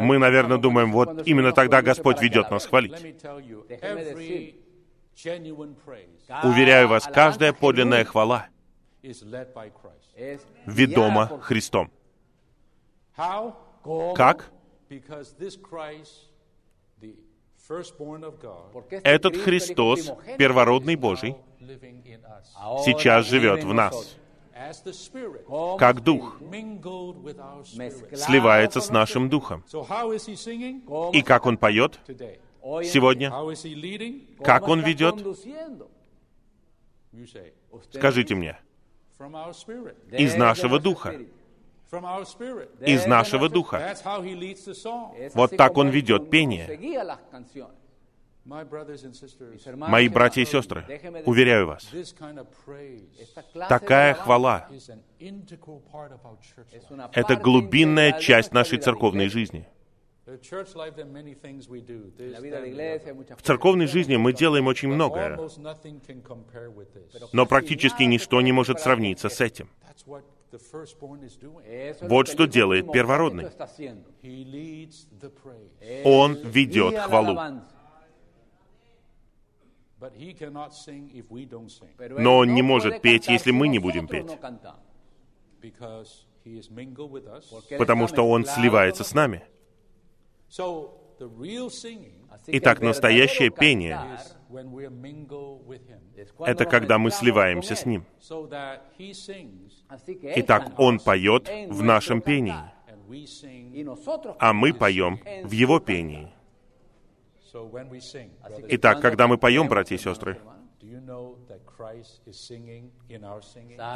[0.00, 2.92] Мы, наверное, думаем, вот именно тогда Господь ведет нас хвалить.
[6.42, 8.48] Уверяю вас, каждая подлинная хвала
[10.66, 11.90] ведома Христом.
[13.14, 14.50] Как?
[14.88, 16.28] Because this Christ,
[17.00, 17.51] the firstborn of God, Porque este
[19.04, 21.36] Этот Христос, первородный Божий,
[22.84, 24.16] сейчас живет в нас,
[25.78, 26.38] как Дух,
[28.14, 29.64] сливается с нашим Духом.
[31.12, 32.00] И как Он поет
[32.82, 33.30] сегодня?
[34.42, 35.14] Как Он ведет?
[37.92, 38.58] Скажите мне,
[40.10, 41.14] из нашего Духа,
[42.80, 43.76] из нашего Духа.
[43.76, 45.14] That's how he leads the song.
[45.18, 46.66] Es Вот так Он ведет пение.
[48.44, 50.84] Мои братья и сестры,
[51.26, 51.88] уверяю вас,
[53.68, 54.68] такая хвала
[57.12, 59.68] это глубинная часть нашей церковной жизни.
[60.26, 60.38] В
[63.42, 65.38] церковной жизни мы делаем очень многое,
[67.32, 69.68] но практически ничто не может сравниться с этим.
[70.52, 71.64] That's what the firstborn is doing.
[71.66, 73.44] Eso es Вот lo que что делает первородный.
[73.44, 74.10] está haciendo.
[74.22, 75.70] He leads the praise.
[75.80, 77.34] Él Он ведет хвалу.
[82.18, 84.26] Но él он no не puede может петь, cantar если мы не будем петь.
[87.78, 89.44] Потому что Он сливается con с нами.
[92.46, 93.98] Итак, настоящее пение
[96.40, 97.86] Это когда мы сливаемся с.
[97.86, 98.04] Ним.
[100.36, 102.54] Итак, Он поет в нашем пении,
[104.38, 106.32] а мы поем в Его пении.
[108.68, 110.38] Итак, когда мы поем, братья и сестры,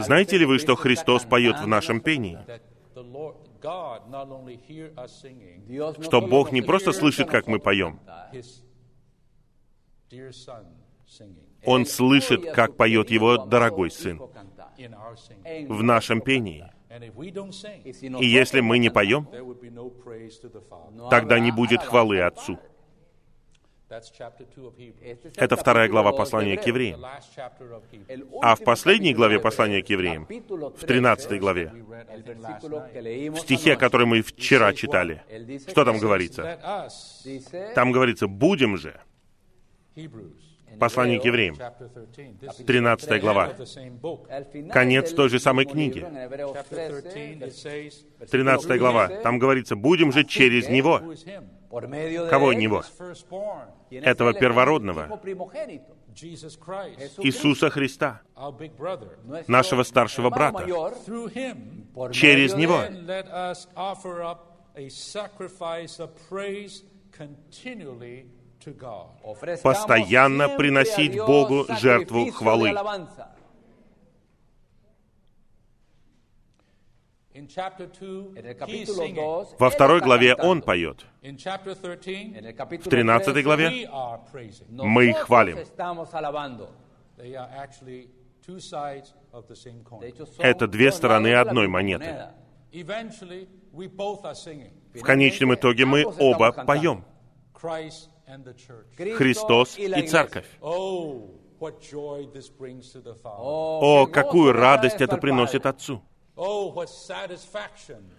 [0.01, 2.39] знаете ли вы, что Христос поет в нашем пении?
[2.97, 6.93] That the Lord God not only hear us singing, Dios no Что Бог не просто
[6.93, 8.01] слышит, как мы поем,
[11.65, 14.19] Он слышит, как поет Его дорогой Сын
[15.69, 16.65] в нашем пении.
[18.21, 19.29] И если мы не поем,
[21.11, 22.59] тогда не будет хвалы Отцу.
[23.89, 27.05] Это вторая глава послания к евреям.
[28.43, 31.73] А в последней главе послания к евреям, в 13 13, главе,
[33.31, 35.23] в стихе, который мы вчера читали,
[35.69, 36.59] что там говорится?
[37.75, 39.01] Там говорится «будем же».
[40.79, 42.41] Послание к евреям, chapter 13.
[42.43, 43.55] This is 13 the end глава.
[44.73, 46.01] Конец той же самой книги.
[46.01, 49.07] libro, en Hebreos Chapter 13, 13, it says, versículo 13 глава.
[49.07, 51.01] 15, Там говорится «будем же через Него».
[51.71, 51.87] Who is him?
[51.87, 52.81] por medio de Кого él, Него?
[52.81, 55.09] His firstborn, ¿quién es Этого первородного.
[57.19, 58.23] Иисуса Христа,
[59.47, 60.65] нашего старшего брата.
[62.13, 62.81] Через него.
[69.63, 72.75] Постоянно приносить Богу жертву хвалы.
[79.59, 80.35] Во второй главе.
[80.35, 81.05] Он поет.
[81.23, 84.67] In chapter 13, En el capítulo В 13 13, главе we are praising.
[84.69, 85.59] Мы их хвалим.
[90.39, 92.29] Это две стороны одной монеты.
[94.95, 97.05] В конечном итоге мы оба поем.
[99.17, 100.07] Христос и.
[100.07, 100.47] Церковь.
[100.61, 101.31] Oh.
[103.25, 105.65] О, какую радость это приносит.
[105.67, 106.03] Отцу.
[106.37, 106.87] Oh,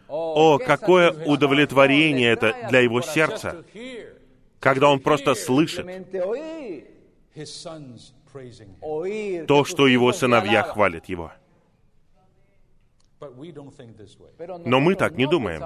[0.08, 3.64] О, какое удовлетворение это для его сердца,
[4.60, 5.86] когда он просто слышит
[9.48, 11.32] то, что его сыновья хвалят его.
[14.66, 15.62] Но мы так не думаем.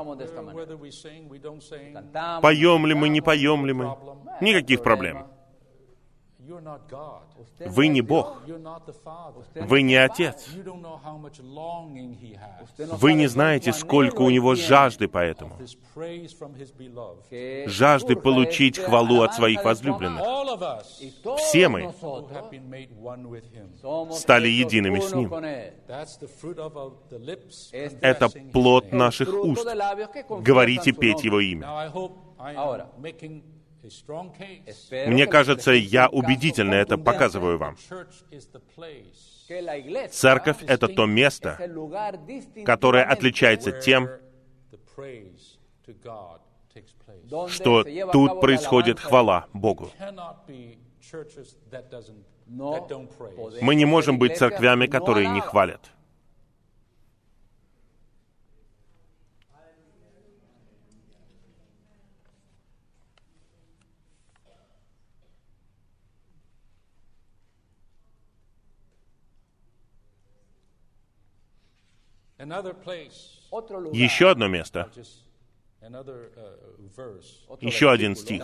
[2.42, 3.96] Поем ли мы, не поем ли мы,
[4.42, 5.28] никаких проблем.
[7.66, 8.42] Вы не Бог.
[9.56, 10.48] Вы не Отец.
[12.78, 15.58] Вы не знаете, сколько у Него жажды по этому.
[17.68, 20.24] Жажды получить хвалу от своих возлюбленных.
[21.38, 21.94] Все мы
[24.14, 25.34] стали едиными с Ним.
[28.02, 29.68] Это плод наших уст.
[30.30, 31.92] Говорите петь Его имя.
[35.08, 37.78] Мне кажется, я убедительно это показываю вам.
[40.12, 41.58] Церковь— это то место,
[42.66, 44.10] которое отличается тем,
[47.48, 49.90] что тут происходит хвала Богу.
[53.62, 55.92] Мы не можем быть церквями, которые не хвалят.
[73.94, 74.90] Еще одно место.
[77.60, 78.44] Еще один стих.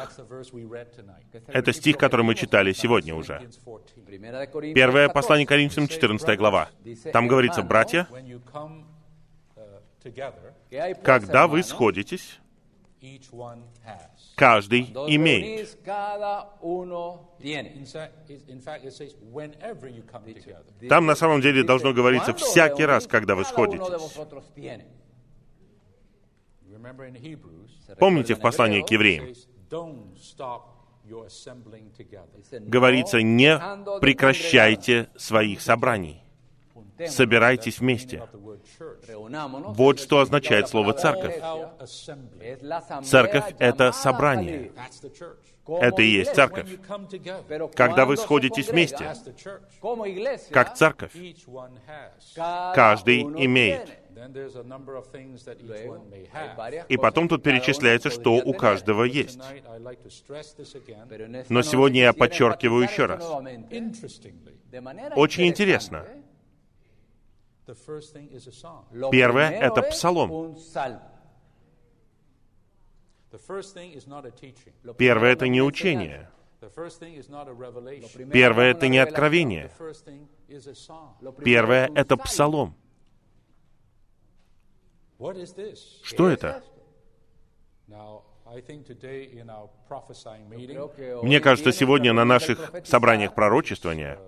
[1.47, 3.49] Это стих, который мы читали сегодня уже.
[4.73, 6.69] Первое послание Коринфянам, 14 глава.
[7.13, 8.07] Там говорится, «Братья,
[11.03, 12.39] когда вы сходитесь,
[14.35, 15.77] Каждый имеет.
[20.89, 24.17] Там на самом деле должно говориться всякий раз, когда вы сходитесь.
[27.99, 29.33] Помните в послании к евреям?
[32.67, 33.57] Говорится, не
[33.99, 36.26] прекращайте своих собраний
[37.07, 38.23] собирайтесь вместе.
[39.09, 41.39] Вот что означает слово «церковь».
[43.03, 44.71] Церковь— это собрание.
[45.67, 46.69] Это и есть церковь.
[47.75, 49.13] Когда вы сходитесь вместе,
[50.51, 51.11] как церковь,
[52.35, 53.89] каждый имеет.
[56.89, 59.39] И потом тут перечисляется, что у каждого есть.
[61.49, 63.23] Но сегодня я подчеркиваю еще раз.
[65.15, 66.05] Очень интересно,
[69.11, 70.57] Первое— это псалом.
[74.97, 76.29] Первое— это не учение.
[78.31, 79.71] Первое— это не откровение.
[81.43, 82.75] Первое— это псалом.
[86.03, 86.63] Что это?
[91.23, 94.19] Мне кажется, сегодня на наших собраниях пророчествования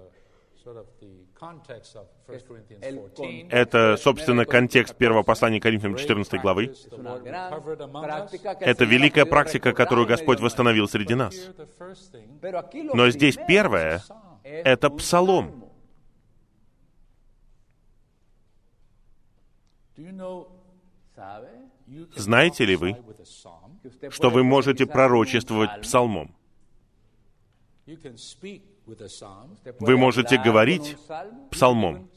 [3.49, 6.73] это, собственно, контекст первого послания Коринфянам 14 главы.
[8.59, 11.35] Это великая практика, которую Господь восстановил среди нас.
[12.93, 14.03] Но здесь первое—
[14.43, 15.65] это псалом.
[22.15, 22.95] Знаете ли вы,
[24.09, 26.35] что вы можете пророчествовать псалмом?
[29.79, 30.97] Вы можете говорить
[31.51, 32.09] псалмом.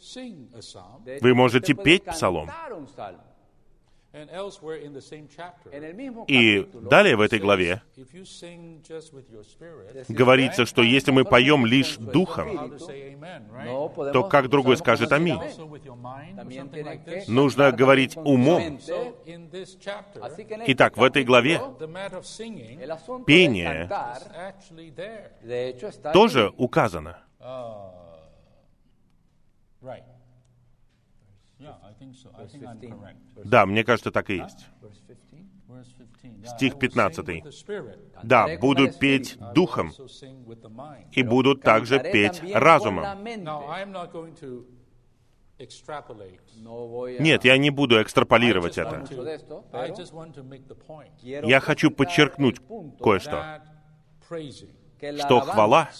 [1.20, 2.50] Вы можете петь псалом.
[6.26, 7.82] И далее в этой главе
[10.08, 12.72] говорится, что если мы поем лишь духом,
[14.12, 15.40] то как другой скажет «Аминь».
[17.26, 18.78] Нужно говорить умом.
[20.66, 21.60] Итак, в этой главе
[23.26, 23.88] пение
[26.12, 27.18] тоже указано.
[29.82, 30.11] Right.
[33.44, 34.66] Да, мне кажется, так и есть.
[36.44, 37.44] Стих 15.
[38.22, 39.92] «Да, буду петь духом.
[41.12, 43.04] и буду также петь разумом».
[47.20, 49.04] Нет, я не буду экстраполировать это.
[51.22, 52.56] Я хочу подчеркнуть
[53.00, 53.62] кое-что,
[55.18, 55.90] что хвала,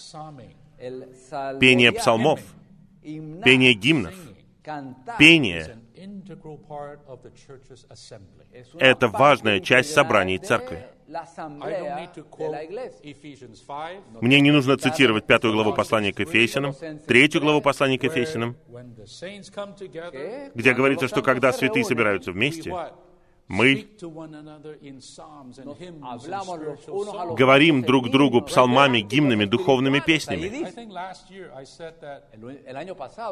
[1.59, 2.41] пение псалмов,
[3.01, 4.15] пение гимнов—
[5.19, 5.77] Пение—
[8.79, 10.85] это важная часть собраний церкви.
[14.21, 16.73] Мне не нужно цитировать пятую главу послания к Ефесянам,
[17.05, 18.55] третью главу послания к Ефесянам,
[20.55, 22.73] где говорится, что когда святые собираются вместе,
[23.53, 23.87] мы
[27.37, 30.49] говорим друг другу псалмами, гимнами, духовными песнями.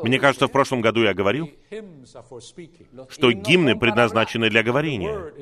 [0.03, 1.49] Мне кажется, в прошлом году я говорил,
[3.09, 5.33] что гимны предназначены для говорения,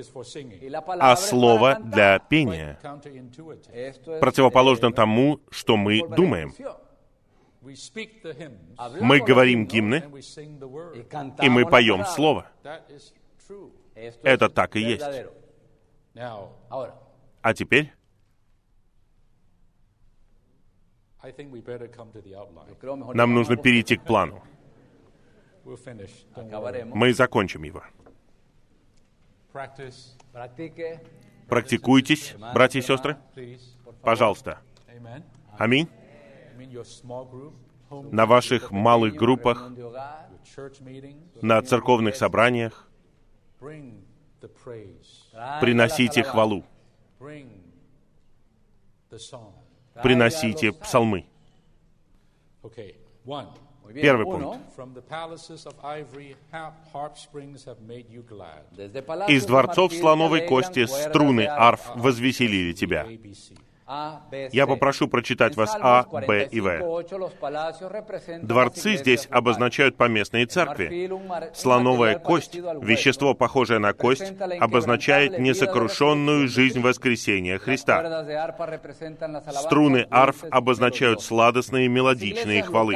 [0.85, 2.79] а слово для пения.
[4.21, 6.53] Противоположно eh, тому, что мы думаем.
[9.01, 10.05] Мы говорим гимны,
[11.41, 12.05] и мы поем.
[12.05, 12.47] Слово.
[14.23, 15.05] Это так и есть.
[17.41, 17.91] А теперь
[23.13, 24.41] нам нужно перейти к плану.
[25.65, 27.83] Мы закончим его.
[31.47, 33.17] Практикуйтесь, братья и сестры,
[34.01, 34.59] пожалуйста.
[35.57, 35.89] Аминь.
[38.11, 39.71] На ваших малых группах,
[41.41, 42.88] на церковных собраниях
[45.59, 46.63] приносите хвалу,
[47.19, 47.49] bring
[49.09, 49.53] the song.
[49.93, 51.25] traiga приносите псалмы.
[53.93, 54.59] Первый пункт.
[54.77, 58.63] From the palaces of ivory, harp, harp strings have made you glad.
[58.71, 63.07] desde palacios Из дворцов слоновой кости струны арф возвеселили тебя.
[63.89, 64.67] Я C.
[64.67, 66.67] попрошу прочитать вас А, Б и В.
[66.67, 71.09] 45:8 los palacios representan Дворцы здесь обозначают поместные церкви.
[71.55, 78.25] Слоновая кость, вещество, похожее на кость, обозначает несокрушенную жизнь воскресения Христа.
[79.51, 82.95] Струны арф обозначают сладостные мелодичные хвалы.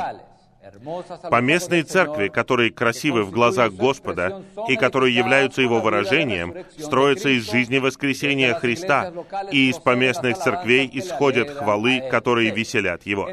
[1.29, 7.77] Поместные церкви, которые красивы в глазах Господа и которые являются Его выражением, строятся из жизни
[7.79, 9.11] воскресения Христа,
[9.51, 13.29] и из поместных церквей исходят хвалы, которые веселят Его.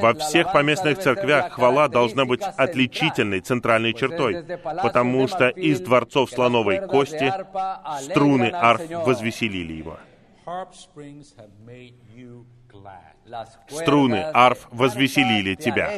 [0.00, 4.44] Во всех поместных церквях хвала должна быть отличительной центральной чертой,
[4.82, 7.32] потому что из дворцов слоновой кости
[8.02, 9.98] струны арф возвеселили Его.
[10.44, 12.51] Harp strings have made you glad.
[12.51, 12.51] Las
[13.68, 15.92] Струны арф возвеселили тебя.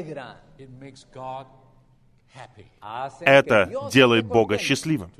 [3.20, 5.12] Это делает Бога счастливым,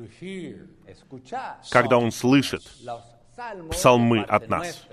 [1.71, 2.63] когда Он слышит
[3.71, 4.87] псалмы от нас.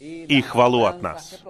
[0.00, 1.42] и хвалу от нас.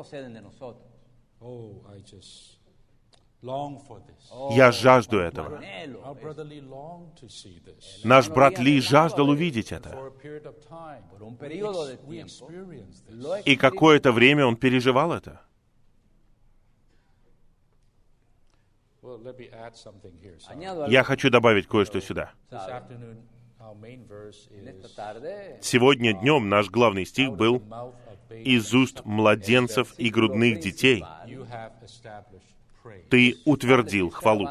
[3.42, 5.62] Я жажду этого.
[8.04, 9.98] Наш брат Ли жаждал увидеть это.
[13.46, 15.40] И какое-то время он переживал это.
[20.88, 22.32] Я хочу добавить кое-что сюда.
[25.62, 27.62] Сегодня днем наш главный стих был.
[28.30, 31.04] «Из уст младенцев и грудных детей
[33.08, 34.48] Ты утвердил хвалу».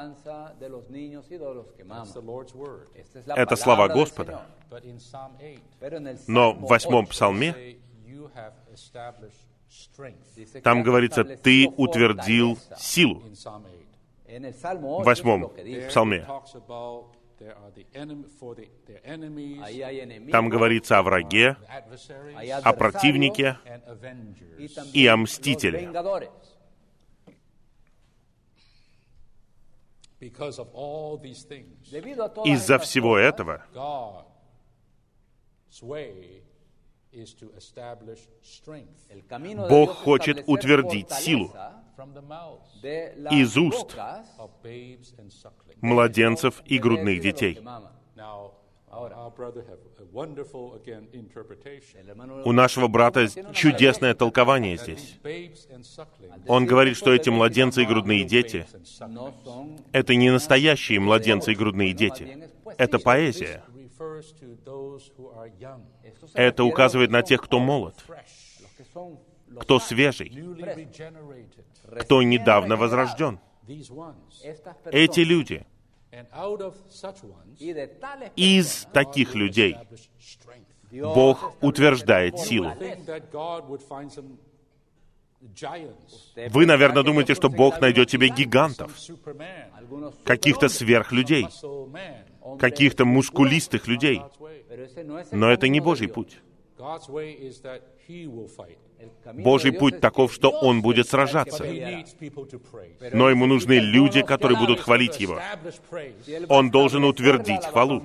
[3.35, 4.31] Это слова Господа.
[4.31, 4.59] Señor.
[4.69, 7.77] But in Psalm 8, Pero en el Но в восьмом 8 псалме
[10.63, 13.21] там говорится «ты утвердил силу».
[13.21, 13.89] In Psalm 8.
[14.27, 15.51] En el Salmo 8 В восьмом
[15.87, 16.27] псалме.
[20.31, 21.55] Там говорится о враге,
[22.63, 23.57] о противнике
[24.93, 25.89] и о мстителе.
[32.45, 34.25] Из-за всего этого God's
[35.81, 36.43] way
[37.11, 41.51] is to establish strength el camino de Бог хочет утвердить силу
[41.95, 45.77] from the mouths de las из уст bocas of babes and sucklings.
[45.81, 47.57] младенцев и грудных детей.
[52.45, 55.19] У нашего брата чудесное толкование здесь.
[56.47, 58.65] Он говорит, что эти младенцы и грудные дети
[59.91, 62.49] это не настоящие младенцы и грудные дети.
[62.77, 63.63] Это поэзия.
[66.33, 67.95] Это указывает на тех, кто молод,
[69.59, 70.29] кто свежий,
[72.01, 73.39] кто недавно возрожден.
[74.85, 75.65] Эти люди,
[78.35, 79.75] Из таких людей,
[80.91, 82.71] Бог утверждает силу.
[86.49, 88.91] Вы, наверное, думаете, что Бог найдет тебе гигантов,
[90.25, 91.47] каких-то сверхлюдей,
[92.59, 94.21] каких-то мускулистых людей.
[95.31, 96.39] Но это не Божий путь.
[99.33, 101.63] Божий путь таков, что Он будет сражаться.
[103.13, 105.39] Но ему нужны люди, которые будут хвалить Его.
[106.47, 108.03] Он должен утвердить хвалу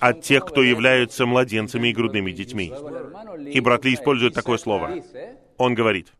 [0.00, 2.72] от тех, кто являются младенцами и грудными детьми.
[3.46, 5.02] И брат Ли использует такое слово.
[5.56, 6.12] Он говорит,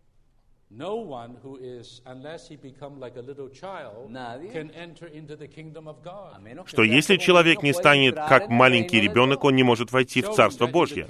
[0.72, 4.08] No one who is, unless he become like a little child,
[4.52, 6.40] can enter into the kingdom of God.
[6.66, 10.68] Что если человек не станет как маленький ребенок, он не может войти в Царство that
[10.68, 11.06] in the Божье.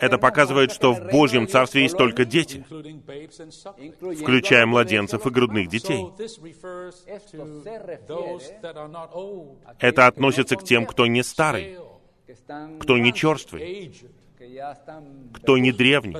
[0.00, 2.64] Это показывает, что в Божьем Царстве есть только дети,
[4.16, 6.06] включая младенцев и грудных детей.
[9.78, 11.76] Это относится к тем, кто не старый,
[12.80, 13.92] кто не черствый,
[15.34, 16.16] кто не древний,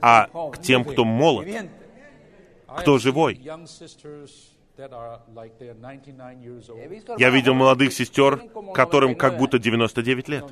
[0.00, 1.48] а к тем, кто молод,
[2.80, 3.34] Кто живой.
[3.34, 4.30] Young sisters
[4.76, 6.78] that are like they're 99 years old.
[6.78, 8.38] He visto Я видел молодых сестер,
[8.74, 10.44] которым 99 как будто 99 лет.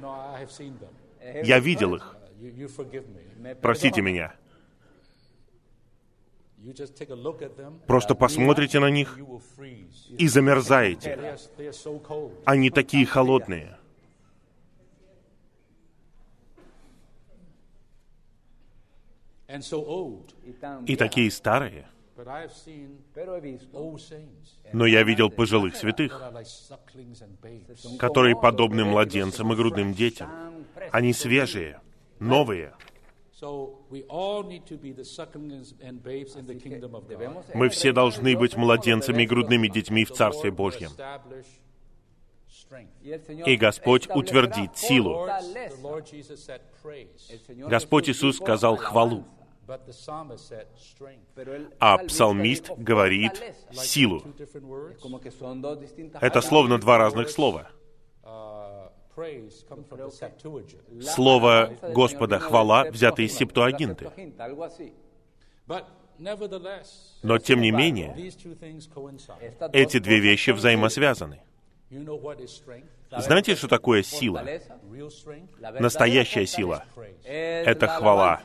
[1.45, 2.16] Я видел их.
[3.61, 4.35] Простите меня.
[7.87, 9.18] Просто посмотрите на них
[10.18, 11.37] и замерзаете.
[12.45, 13.79] Они такие холодные.
[20.86, 21.86] И такие старые.
[22.16, 26.32] But I have seen Pero he visto old saints Но я видел пожилых святых, are
[26.32, 27.82] like sucklings and babes.
[27.82, 30.30] son которые подобны младенцам и грудным детям.
[30.92, 31.80] Они свежие,
[32.18, 32.72] новые.
[37.55, 40.90] Мы все должны быть младенцами и грудными детьми в Царстве Божьем.
[43.47, 45.27] И Господь утвердит силу.
[47.69, 49.25] Господь Иисус сказал хвалу,
[51.79, 53.43] а псалмист говорит
[53.73, 54.23] силу.
[56.21, 57.69] Это словно два разных слова.
[58.23, 58.91] Uh,
[61.01, 64.11] Слово Господа хвала, взято из Септуагинты.
[67.23, 68.15] Но тем не менее,
[69.73, 71.41] эти две вещи взаимосвязаны.
[71.91, 74.45] Знаете, что такое сила?
[75.78, 76.84] Настоящая сила.
[77.24, 78.43] Это хвала.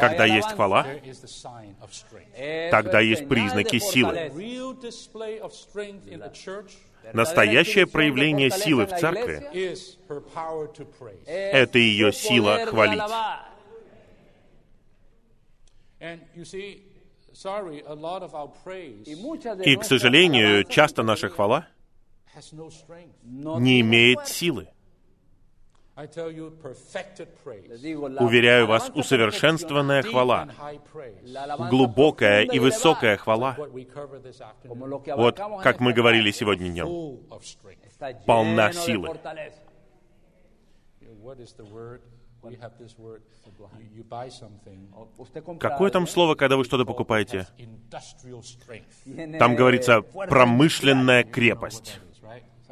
[0.00, 0.86] Когда есть хвала,
[2.70, 4.32] Тогда есть признаки силы.
[7.12, 9.42] Настоящее проявление силы в церкви
[11.26, 13.02] Это ее сила хвалить.
[19.64, 21.66] И, к сожалению, часто наша хвала
[22.52, 24.68] не имеет силы.
[28.20, 30.48] Уверяю вас, усовершенствованная хвала,
[31.68, 33.56] глубокая и высокая хвала,
[35.16, 37.18] вот как мы говорили сегодня днем,
[38.24, 39.08] полна силы.
[45.58, 47.46] Какое там слово, когда вы что-то покупаете?
[49.38, 52.00] Там говорится промышленная крепость.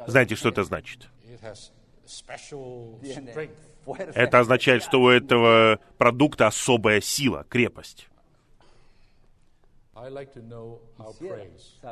[0.07, 1.09] Знаете, что это значит?
[4.13, 8.07] Это означает, что у этого продукта особая сила, крепость.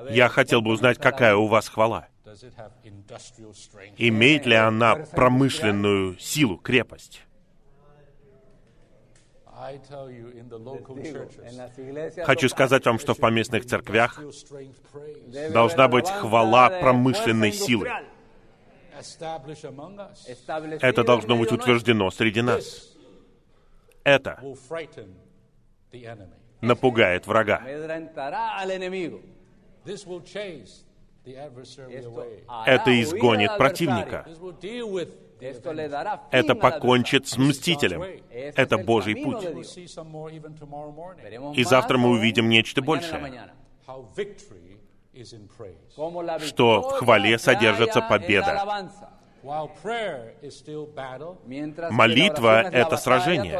[0.09, 2.07] Я хотел бы узнать, какая у вас хвала.
[3.97, 7.26] Имеет ли она промышленную силу, крепость?
[12.25, 14.21] Хочу сказать вам, что в поместных церквях
[15.51, 17.89] должна быть хвала промышленной силы.
[20.81, 22.95] Это должно быть утверждено среди нас.
[24.03, 24.41] Это
[26.61, 27.61] напугает врага.
[32.65, 34.25] Это изгонит противника.
[36.31, 38.03] Это покончит с мстителем.
[38.31, 39.45] Это Божий путь.
[41.55, 43.51] И завтра мы увидим нечто большее.
[46.41, 48.63] Что в хвале содержится победа.
[51.91, 53.57] Молитва это сражение.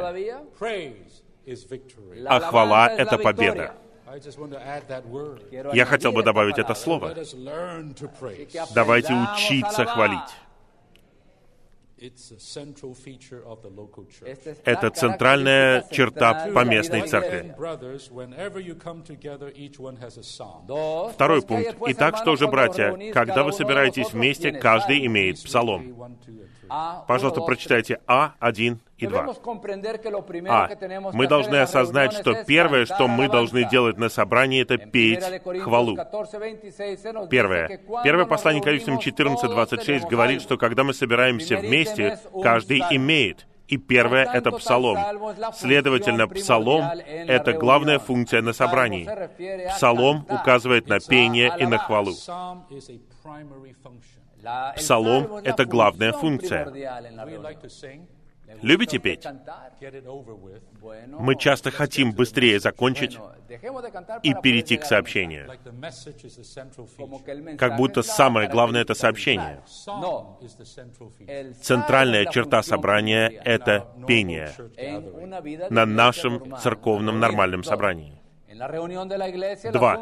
[2.27, 3.73] А хвала это победа.
[5.73, 7.13] Я хотел бы добавить это слово.
[8.73, 10.19] Давайте учиться хвалить.
[10.19, 10.35] It's a central feature of the local church.
[10.35, 10.35] Esta es
[14.65, 17.37] Это центральная черта поместной церкви.
[17.37, 17.55] iglesia.
[17.57, 20.65] Brothers, whenever you come together, each one has a psalm.
[20.67, 21.75] Dos, Второй пункт.
[21.87, 25.95] Итак, что же, братья, когда вы собираетесь вместе, каждый имеет псалом.
[27.07, 29.21] Пожалуйста, прочитайте А1 и 2.
[29.21, 30.69] Debemos comprender que lo primero А.
[31.13, 35.23] Мы должны осознать, что первое, что мы должны делать на собрании, это петь
[35.61, 35.95] хвалу.
[35.95, 37.79] 14, 26 se nos dice Первое.
[38.03, 42.79] Первое послание к Коринфянам reunimos, todos 14.26 tenemos говорит, что когда мы собираемся вместе, каждый
[42.91, 43.45] имеет.
[43.67, 44.97] И первое это псалом.
[45.53, 49.07] Следовательно, псалом это главная функция на собрании.
[49.69, 52.13] Псалом указывает на пение и на хвалу.
[54.75, 56.71] Псалом это главная функция.
[58.61, 59.25] Любите петь?
[61.19, 63.17] Мы часто хотим быстрее закончить
[64.23, 65.49] и перейти к сообщению.
[67.57, 69.61] Как будто самое главное— это сообщение.
[71.61, 74.51] Центральная черта собрания это пение
[75.69, 78.16] на нашем церковном нормальном собрании.
[79.71, 79.99] Два.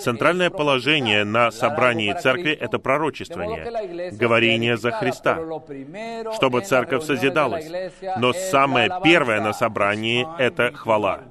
[0.00, 5.38] Центральное положение на собрании церкви— это пророчествование, говорение за Христа,
[6.34, 7.70] чтобы церковь созидалась.
[8.18, 11.22] Но самое первое на собрании это хвала.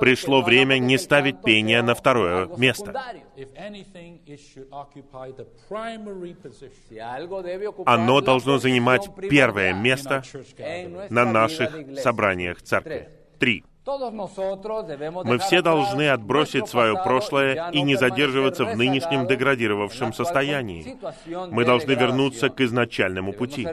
[0.00, 2.92] Пришло время не ставить пение на второе место.
[7.84, 10.22] Оно должно занимать первое место
[11.10, 13.08] на наших собраниях церкви.
[13.38, 13.64] Три.
[15.24, 20.96] Мы все должны отбросить свое прошлое и не задерживаться в нынешнем деградировавшем состоянии.
[21.50, 23.66] Мы должны вернуться к изначальному пути.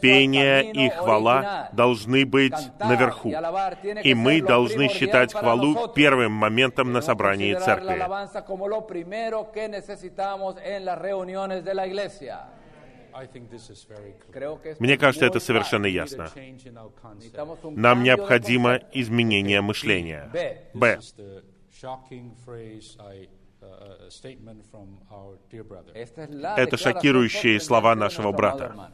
[0.00, 3.34] Пение и хвала должны быть наверху.
[4.02, 8.02] И мы должны считать хвалу первым моментом на собрании церкви.
[14.78, 16.30] Мне кажется, это совершенно ясно.
[17.70, 20.30] Нам необходимо изменение мышления.
[20.74, 20.98] Б.
[21.22, 21.42] Uh,
[23.60, 24.16] uh,
[26.56, 28.92] Это шокирующие слова нашего брата.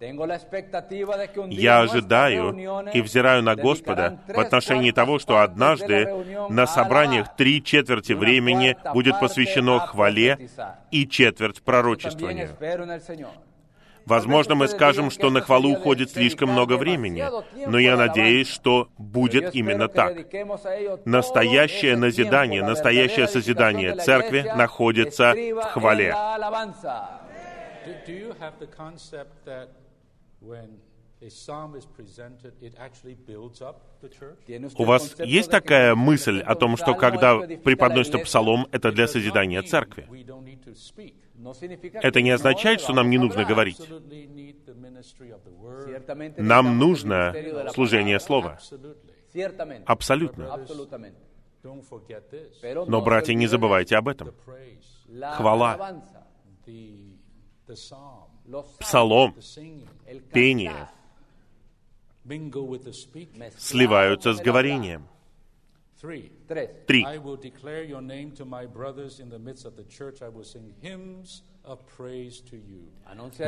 [0.00, 2.56] Я ожидаю
[2.92, 6.08] и взираю на Господа в отношении того, что однажды
[6.48, 10.50] на собраниях три четверти времени будет посвящено хвале
[10.92, 12.50] и четверть пророчествованию.
[14.06, 17.24] Возможно, мы скажем, что на хвалу уходит слишком много времени,
[17.66, 20.14] но я надеюсь, что будет именно так.
[21.04, 26.14] Настоящее назидание, настоящее созидание церкви находится в хвале.
[27.86, 29.68] Do, do you have the concept that
[34.76, 40.08] У вас есть такая мысль о том, что когда преподносится псалом, это для созидания церкви?
[41.94, 43.80] Это не означает, что нам не нужно говорить.
[46.36, 47.34] Нам нужно
[47.72, 48.58] служение слова.
[49.86, 50.66] Абсолютно.
[52.86, 54.32] Но, братья, не забывайте об этом.
[55.34, 56.00] Хвала,
[58.78, 59.34] псалом,
[60.32, 60.88] пение
[63.58, 65.08] сливаются с говорением.
[66.86, 67.04] Три.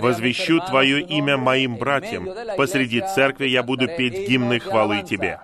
[0.00, 2.28] «Возвещу Твое имя моим братьям.
[2.56, 5.40] Посреди церкви я буду петь гимны хвалы Тебе».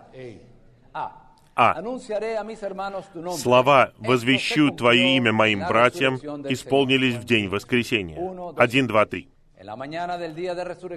[1.58, 1.82] А.
[3.36, 8.52] Слова «возвещу Твое имя моим братьям» исполнились в день воскресения.
[8.56, 9.30] Один, два, три.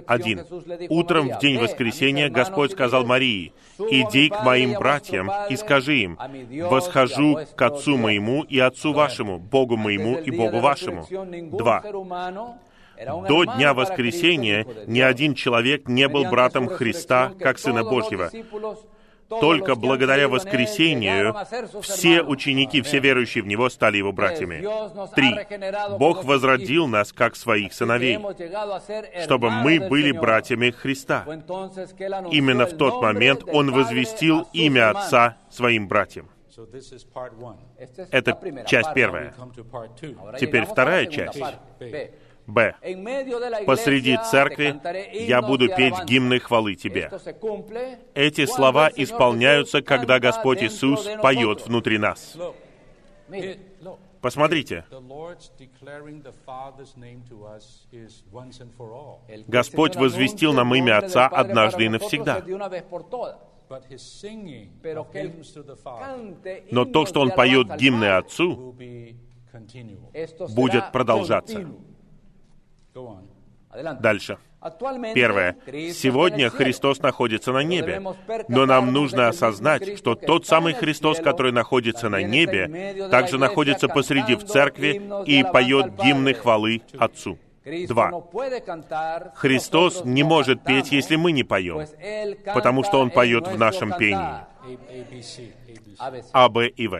[0.06, 0.46] Один.
[0.88, 6.18] Утром в день воскресения Господь сказал Марии, «Иди к моим братьям и скажи им,
[6.68, 11.06] восхожу к Отцу моему и Отцу вашему, Богу моему и Богу вашему».
[11.56, 11.82] Два.
[13.28, 18.30] До дня воскресения ни один человек не был братом Христа, как Сына Божьего.
[19.30, 21.36] Только благодаря воскресению
[21.82, 24.60] все ученики, все верующие в Него стали Его братьями.
[25.14, 25.34] Три.
[25.98, 28.18] Бог возродил нас как своих сыновей,
[29.22, 31.24] чтобы мы были братьями Христа.
[32.30, 36.28] Именно в тот момент Он возвестил имя Отца своим братьям.
[38.10, 39.32] Это часть первая.
[40.38, 41.40] Теперь вторая часть.
[42.50, 42.74] Б.
[43.66, 44.80] Посреди церкви
[45.12, 47.10] я буду петь гимны хвалы Тебе.
[48.14, 52.36] Эти слова исполняются, когда Господь Иисус поет внутри нас.
[54.20, 54.84] Посмотрите.
[59.46, 62.42] Господь возвестил нам имя Отца однажды и навсегда.
[66.70, 68.74] Но то, что Он поет гимны Отцу,
[70.54, 71.66] будет продолжаться.
[74.00, 74.38] Дальше.
[75.14, 75.56] Первое.
[75.94, 78.02] Сегодня Христос находится на небе,
[78.48, 84.34] но нам нужно осознать, что тот самый Христос, который находится на небе, также находится посреди
[84.34, 87.38] в церкви и поет гимны хвалы Отцу.
[87.88, 88.10] Два.
[89.34, 91.86] Христос не может петь, если мы не поем,
[92.54, 94.50] потому что Он поет в нашем пении.
[96.32, 96.94] А, Б и В.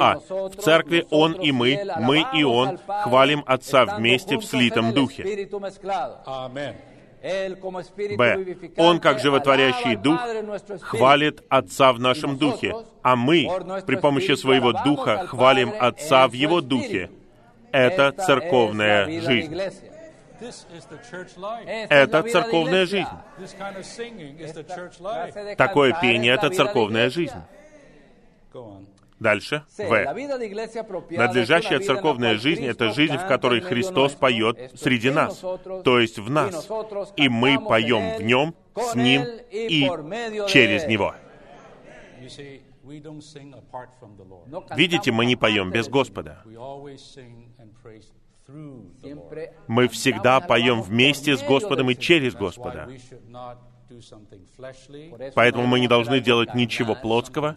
[0.00, 0.18] А.
[0.18, 5.22] В церкви Он и мы, мы и Он хвалим Отца вместе в слитом духе.
[6.26, 6.74] Amen.
[8.16, 8.56] Б.
[8.78, 10.20] Он, как животворящий дух,
[10.80, 13.48] хвалит Отца в нашем духе, а мы
[13.86, 17.10] при помощи своего духа хвалим Отца в Его духе.
[17.72, 19.58] Это церковная жизнь.
[21.88, 23.08] Это церковная жизнь.
[25.56, 27.36] Такое пение— это церковная жизнь.
[29.20, 29.62] Дальше.
[29.78, 30.14] В.
[31.10, 35.38] Надлежащая церковная жизнь— это жизнь, в которой Христос поет среди нас,
[35.84, 36.68] то есть в нас.
[37.16, 39.88] И мы поем в Нем, с Ним и
[40.48, 40.86] через.
[40.88, 41.14] Него.
[42.92, 44.48] You see, we don't sing apart from the Lord.
[44.48, 45.88] No cantamos Видите, мы не поем без.
[45.88, 46.42] Господа.
[46.44, 48.10] We always sing and praise
[48.46, 49.30] through the Lord.
[49.30, 52.86] Siempre Мы всегда поем вместе с Господом и через Господа.
[52.88, 57.56] we should not do something fleshly, Por eso Поэтому мы не должны делать ничего плотского,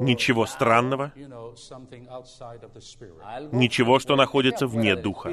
[0.00, 3.20] ничего странного, you know, something outside of the Spirit.
[3.24, 5.30] algo ничего, что находится вне духа.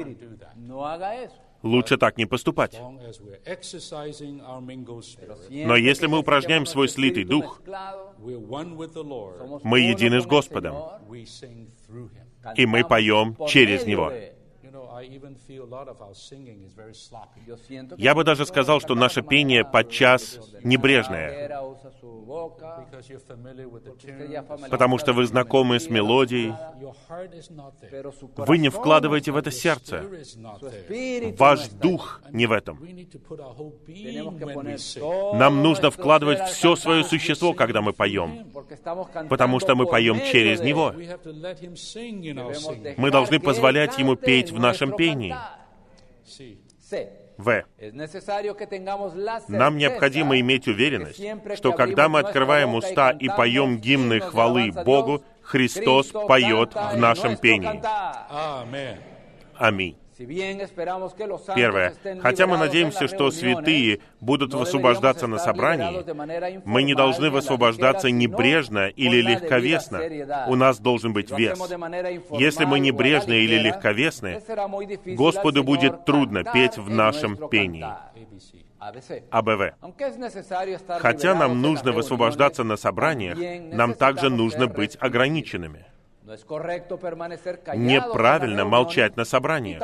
[1.62, 2.80] Лучше так не поступать.
[5.50, 7.60] Но если мы упражняем свой слитый дух,
[9.62, 10.76] мы едины с Господом.
[12.56, 14.12] И мы поем через Него.
[17.98, 21.50] Я бы даже сказал, что наше пение подчас небрежное,
[24.70, 26.54] потому что вы знакомы с мелодией,
[28.36, 30.04] вы не вкладываете в это сердце.
[31.38, 32.78] Ваш дух не в этом.
[35.38, 38.46] Нам нужно вкладывать все свое существо, когда мы поем,
[39.28, 40.94] потому что мы поем через Него.
[42.96, 45.34] Мы должны позволять Ему петь в нашем пении.
[47.38, 47.64] В.
[49.48, 51.20] Нам необходимо иметь уверенность,
[51.56, 57.82] что когда мы открываем уста и поем гимны хвалы Богу, Христос поет в нашем пении.
[59.56, 60.01] Аминь.
[61.54, 61.94] Первое.
[62.20, 66.04] Хотя мы надеемся, что святые будут высвобождаться на собрании,
[66.64, 70.00] мы не должны высвобождаться небрежно или легковесно.
[70.48, 71.58] У нас должен быть вес.
[72.30, 74.42] Если мы небрежны или легковесны,
[75.16, 77.86] Господу будет трудно петь в нашем пении.
[79.30, 79.74] АБВ.
[81.00, 83.38] Хотя нам нужно высвобождаться на собраниях,
[83.72, 85.86] нам также нужно быть ограниченными.
[87.74, 89.82] Неправильно молчать на собраниях,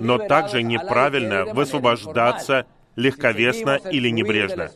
[0.00, 4.68] но также неправильно высвобождаться легковесно или небрежно.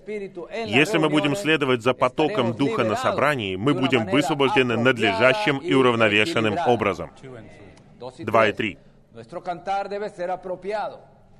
[0.66, 6.56] Если мы будем следовать за потоком Духа на собрании, мы будем высвобождены надлежащим и уравновешенным
[6.66, 7.10] образом.
[8.18, 8.78] Два и три.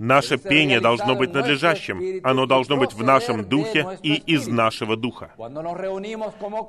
[0.01, 5.31] Наше пение должно быть надлежащим, оно должно быть в нашем духе и из нашего духа.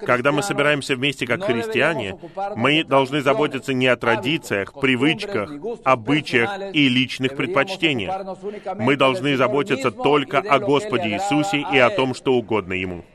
[0.05, 2.19] Когда мы собираемся вместе как христиане,
[2.57, 5.49] мы должны заботиться не о традициях, привычках,
[5.85, 8.13] обычаях и личных предпочтениях.
[8.77, 13.05] Мы должны заботиться только о Господе Иисусе и о том, что угодно Ему.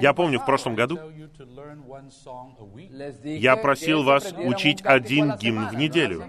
[0.00, 0.98] Я помню, в прошлом году
[3.24, 6.24] я просил вас учить один гимн в неделю.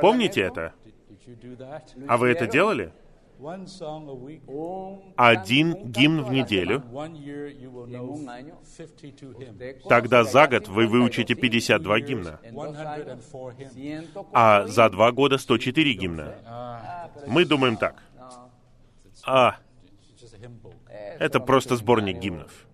[0.00, 0.72] Помните это?
[2.08, 2.92] А вы это делали?
[3.40, 4.42] One song a week.
[4.46, 6.80] Un Один гимн в неделю.
[6.80, 6.92] semana.
[6.92, 9.56] One year you will Y en know un año 52 hymns.
[9.56, 11.40] usted Тогда за год вы 52 выучите himnos.
[11.40, 14.08] 52 Years, гимна, En dos años, 104 hymns.
[14.10, 16.34] 104 а за два года 104 гимна.
[17.26, 18.02] Мы думаем так.
[19.24, 19.56] А,
[20.12, 20.74] It's just a hymn book.
[21.20, 22.66] Это просто сборник гимнов.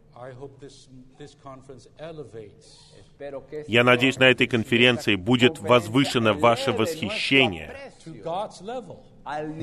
[3.66, 7.92] Я надеюсь, на этой конференции будет возвышено ваше восхищение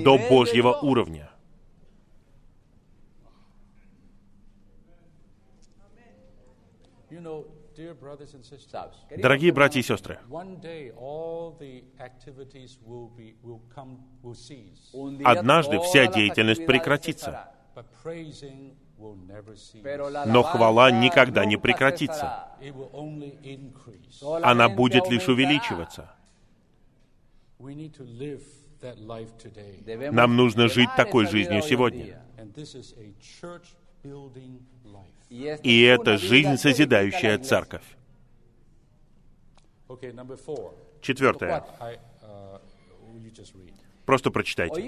[0.03, 1.29] до Божьего уровня.
[9.17, 10.19] Дорогие братья и сестры,
[15.23, 17.53] однажды вся деятельность прекратится,
[20.26, 22.47] но хвала никогда не прекратится.
[24.21, 26.15] Она будет лишь увеличиваться.
[30.11, 32.21] Нам нужно жить такой жизнью сегодня.
[35.63, 37.86] И это жизнь, созидающая церковь.
[41.01, 41.63] Четвертое.
[44.05, 44.81] Просто прочитайте.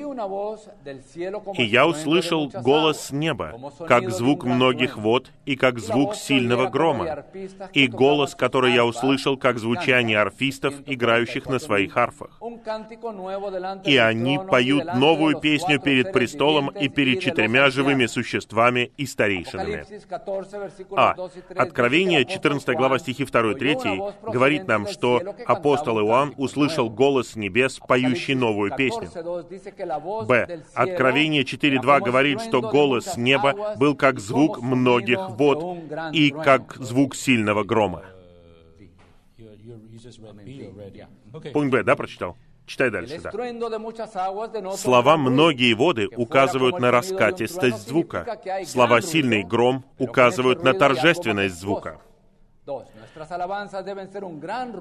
[1.58, 7.26] И я услышал голос с неба, как звук многих вод и как звук сильного грома.
[7.74, 12.40] И голос, который я услышал, как звучание арфистов, 144 играющих на своих арфах.
[13.86, 19.86] И они поют новую песню перед престолом и перед четырьмя живыми существами и старейшинами.
[19.86, 21.14] Апокалипсис 14, versículos А.
[21.16, 23.76] 2 y 3 Откровение, dice que el 14 глава, стихи Juan 2 и oyó 3
[23.76, 29.05] una voz говорит нам, что апостол Иоанн услышал голос с небес, поющий новую песню.
[29.06, 30.64] 14:2 dice que la voz Б.
[30.74, 35.78] Откровение era 4.2 como говорит, что голос неба был как звук многих вод
[36.14, 38.04] и как звук сильного грома.
[41.34, 41.52] Okay.
[41.52, 42.36] Пункт Б, да, прочитал?
[42.66, 43.32] Читай дальше, да.
[44.76, 48.40] Слова «многие воды» указывают на раскатистость звука.
[48.66, 52.00] Слова «сильный гром» указывают на торжественность звука.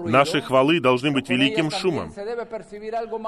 [0.07, 2.13] Наши хвалы должны быть великим шумом,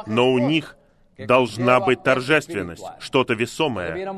[0.07, 0.77] но у них
[1.19, 4.09] должна быть торжественность, что-то весомое.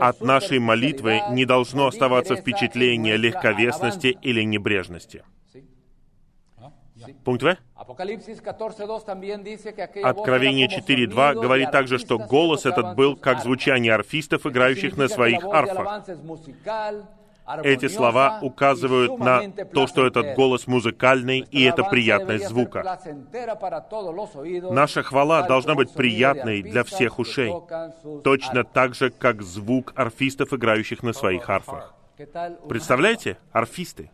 [0.00, 5.22] От нашей молитвы не должно оставаться впечатление легковесности или небрежности.
[7.24, 7.56] Пункт В.
[10.02, 16.04] Откровение 4.2 говорит также, что голос этот был как звучание арфистов, играющих на своих арфах.
[17.62, 22.98] Эти слова указывают на то, что этот голос музыкальный, и это приятность звука.
[24.70, 27.52] Наша хвала должна быть приятной для всех ушей,
[28.24, 31.94] точно так же, как звук арфистов, играющих на своих арфах.
[32.68, 33.38] Представляете?
[33.52, 34.10] Арфисты.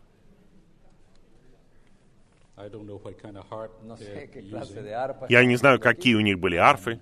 [5.29, 7.01] Я не знаю, какие у них были арфы.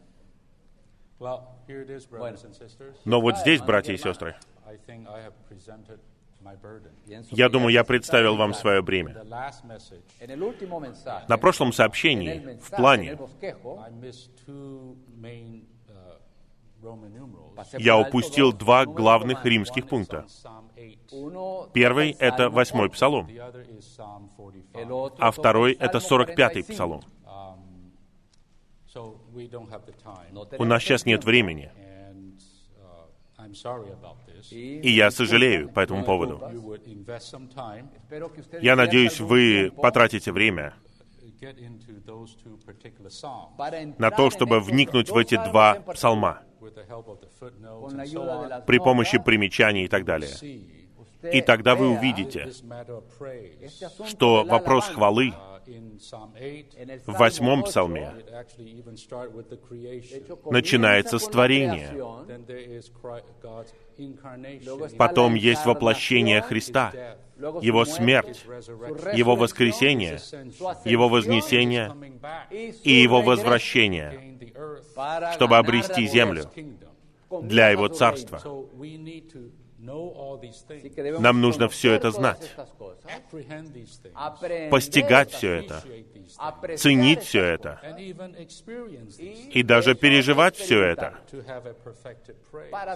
[3.05, 4.37] Но вот здесь, братья и сестры,
[7.31, 9.25] я думаю, я представил вам свое бремя.
[11.29, 13.19] На прошлом сообщении, в плане,
[17.79, 20.27] я упустил два главных римских пункта.
[21.73, 23.29] Первый— это восьмой псалом,
[25.19, 27.03] а второй— это сорок пятый псалом.
[30.59, 31.71] У нас сейчас нет времени.
[34.51, 36.41] И я сожалею по этому поводу.
[38.61, 40.75] Я надеюсь, вы потратите время
[43.99, 46.43] на то, чтобы вникнуть в эти два псалма
[48.67, 50.31] при помощи примечаний и так далее.
[51.33, 52.51] И тогда вы увидите,
[54.07, 55.35] что вопрос хвалы
[57.07, 58.13] в восьмом псалме
[60.51, 61.95] начинается с творения.
[64.97, 66.93] Потом есть воплощение Христа,
[67.61, 68.45] Его смерть,
[69.15, 70.21] Его воскресение,
[70.85, 71.95] Его вознесение
[72.83, 74.39] и Его возвращение,
[75.35, 76.51] чтобы обрести землю
[77.43, 78.41] для Его Царства.
[79.83, 82.55] Нам нужно все это знать,
[84.71, 85.83] постигать все это,
[86.77, 87.81] ценить все это.
[89.51, 91.15] И даже переживать все это,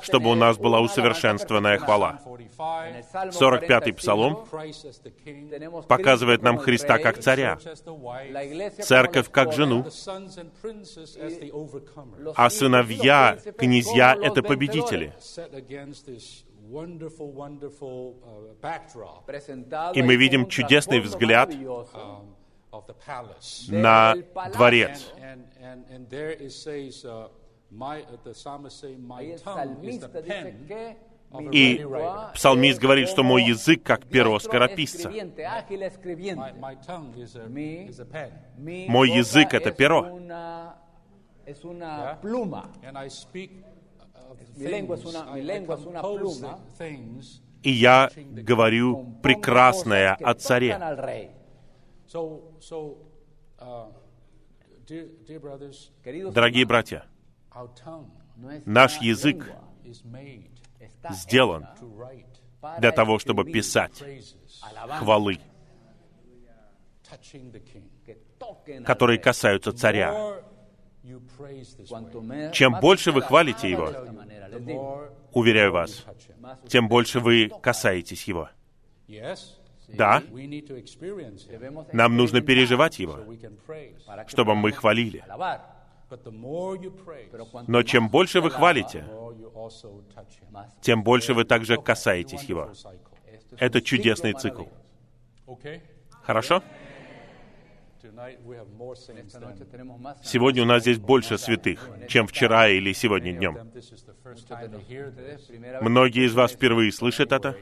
[0.02, 2.20] чтобы у нас была усовершенствованная хвала.
[2.58, 4.46] 45-й псалом
[5.88, 7.58] показывает нам Христа как царя,
[8.82, 9.86] церковь как жену,
[12.34, 15.14] а сыновья, князья— это победители.
[19.94, 21.50] И мы видим чудесный взгляд
[23.68, 24.14] на
[24.52, 25.12] дворец.
[31.52, 31.86] И
[32.34, 35.10] псалмист говорит, что мой язык как перо скорописца.
[38.56, 40.20] Мой язык— это перо.
[47.62, 50.78] И я говорю прекрасное о царе.
[56.32, 57.04] Дорогие братья,
[58.66, 59.50] наш язык
[61.10, 61.66] сделан
[62.78, 64.02] для того, чтобы писать
[64.98, 65.38] хвалы,
[68.84, 70.42] которые касаются царя.
[72.52, 73.92] Чем больше вы хвалите Его,
[75.32, 76.04] уверяю вас,
[76.66, 78.48] тем больше вы касаетесь Его.
[79.88, 80.22] Да,
[81.92, 83.18] нам нужно переживать Его,
[84.28, 85.22] чтобы мы хвалили.
[87.66, 89.04] Но чем больше вы хвалите,
[90.80, 92.70] тем больше вы также касаетесь Его.
[93.58, 94.64] Это чудесный цикл.
[96.22, 96.62] Хорошо?
[100.22, 103.58] Сегодня у нас здесь больше святых, чем вчера или сегодня днем.
[105.80, 107.56] Многие из вас впервые слышат это,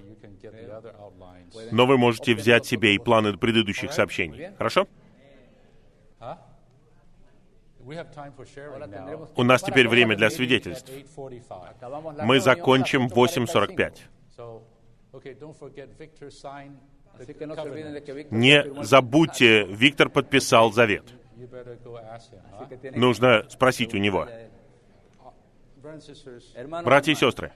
[1.70, 4.48] но вы можете взять себе и планы предыдущих сообщений.
[4.58, 4.88] Хорошо?
[9.36, 10.90] У нас теперь время для свидетельств.
[12.22, 13.98] Мы закончим в 8.45.
[18.30, 21.04] Не забудьте, Виктор подписал завет.
[22.94, 24.28] Нужно спросить у него.
[26.84, 27.52] Братья и сестры,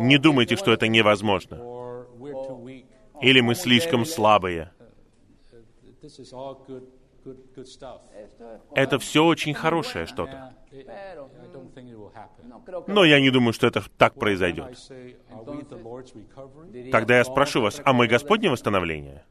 [0.00, 1.56] не думайте, что это невозможно.
[3.20, 4.72] Или мы слишком слабые.
[8.74, 10.54] Это все очень хорошее что-то.
[12.86, 14.78] Но я не думаю, что это так произойдет.
[16.92, 19.24] Тогда я спрошу вас, а мы Господне восстановление?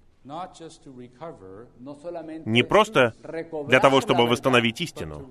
[2.45, 3.14] Не просто
[3.68, 5.30] для того, чтобы восстановить истину,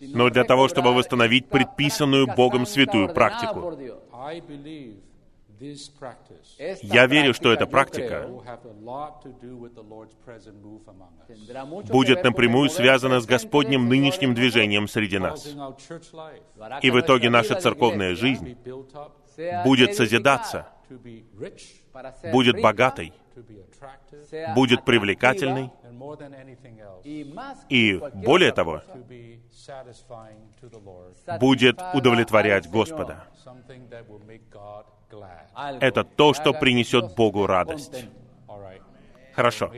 [0.00, 3.72] но для того, чтобы восстановить предписанную Богом святую практику.
[6.82, 8.28] Я верю, что эта практика
[11.90, 15.46] будет напрямую связана с Господним нынешним движением среди нас.
[16.82, 18.56] И в итоге наша церковная жизнь
[19.64, 20.68] будет созидаться,
[22.32, 23.12] будет богатой,
[24.54, 25.72] будет привлекательной
[27.68, 28.82] и, более того,
[31.40, 33.26] будет удовлетворять Господа.
[35.80, 38.06] Это то, что принесет Богу радость.
[39.34, 39.72] Хорошо.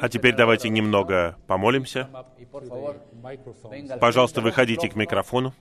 [0.00, 2.08] А теперь давайте немного помолимся.
[4.00, 5.52] Пожалуйста, выходите к микрофону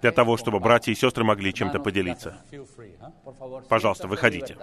[0.00, 2.38] для того, чтобы братья и сестры могли чем-то поделиться.
[3.68, 4.56] Пожалуйста, выходите.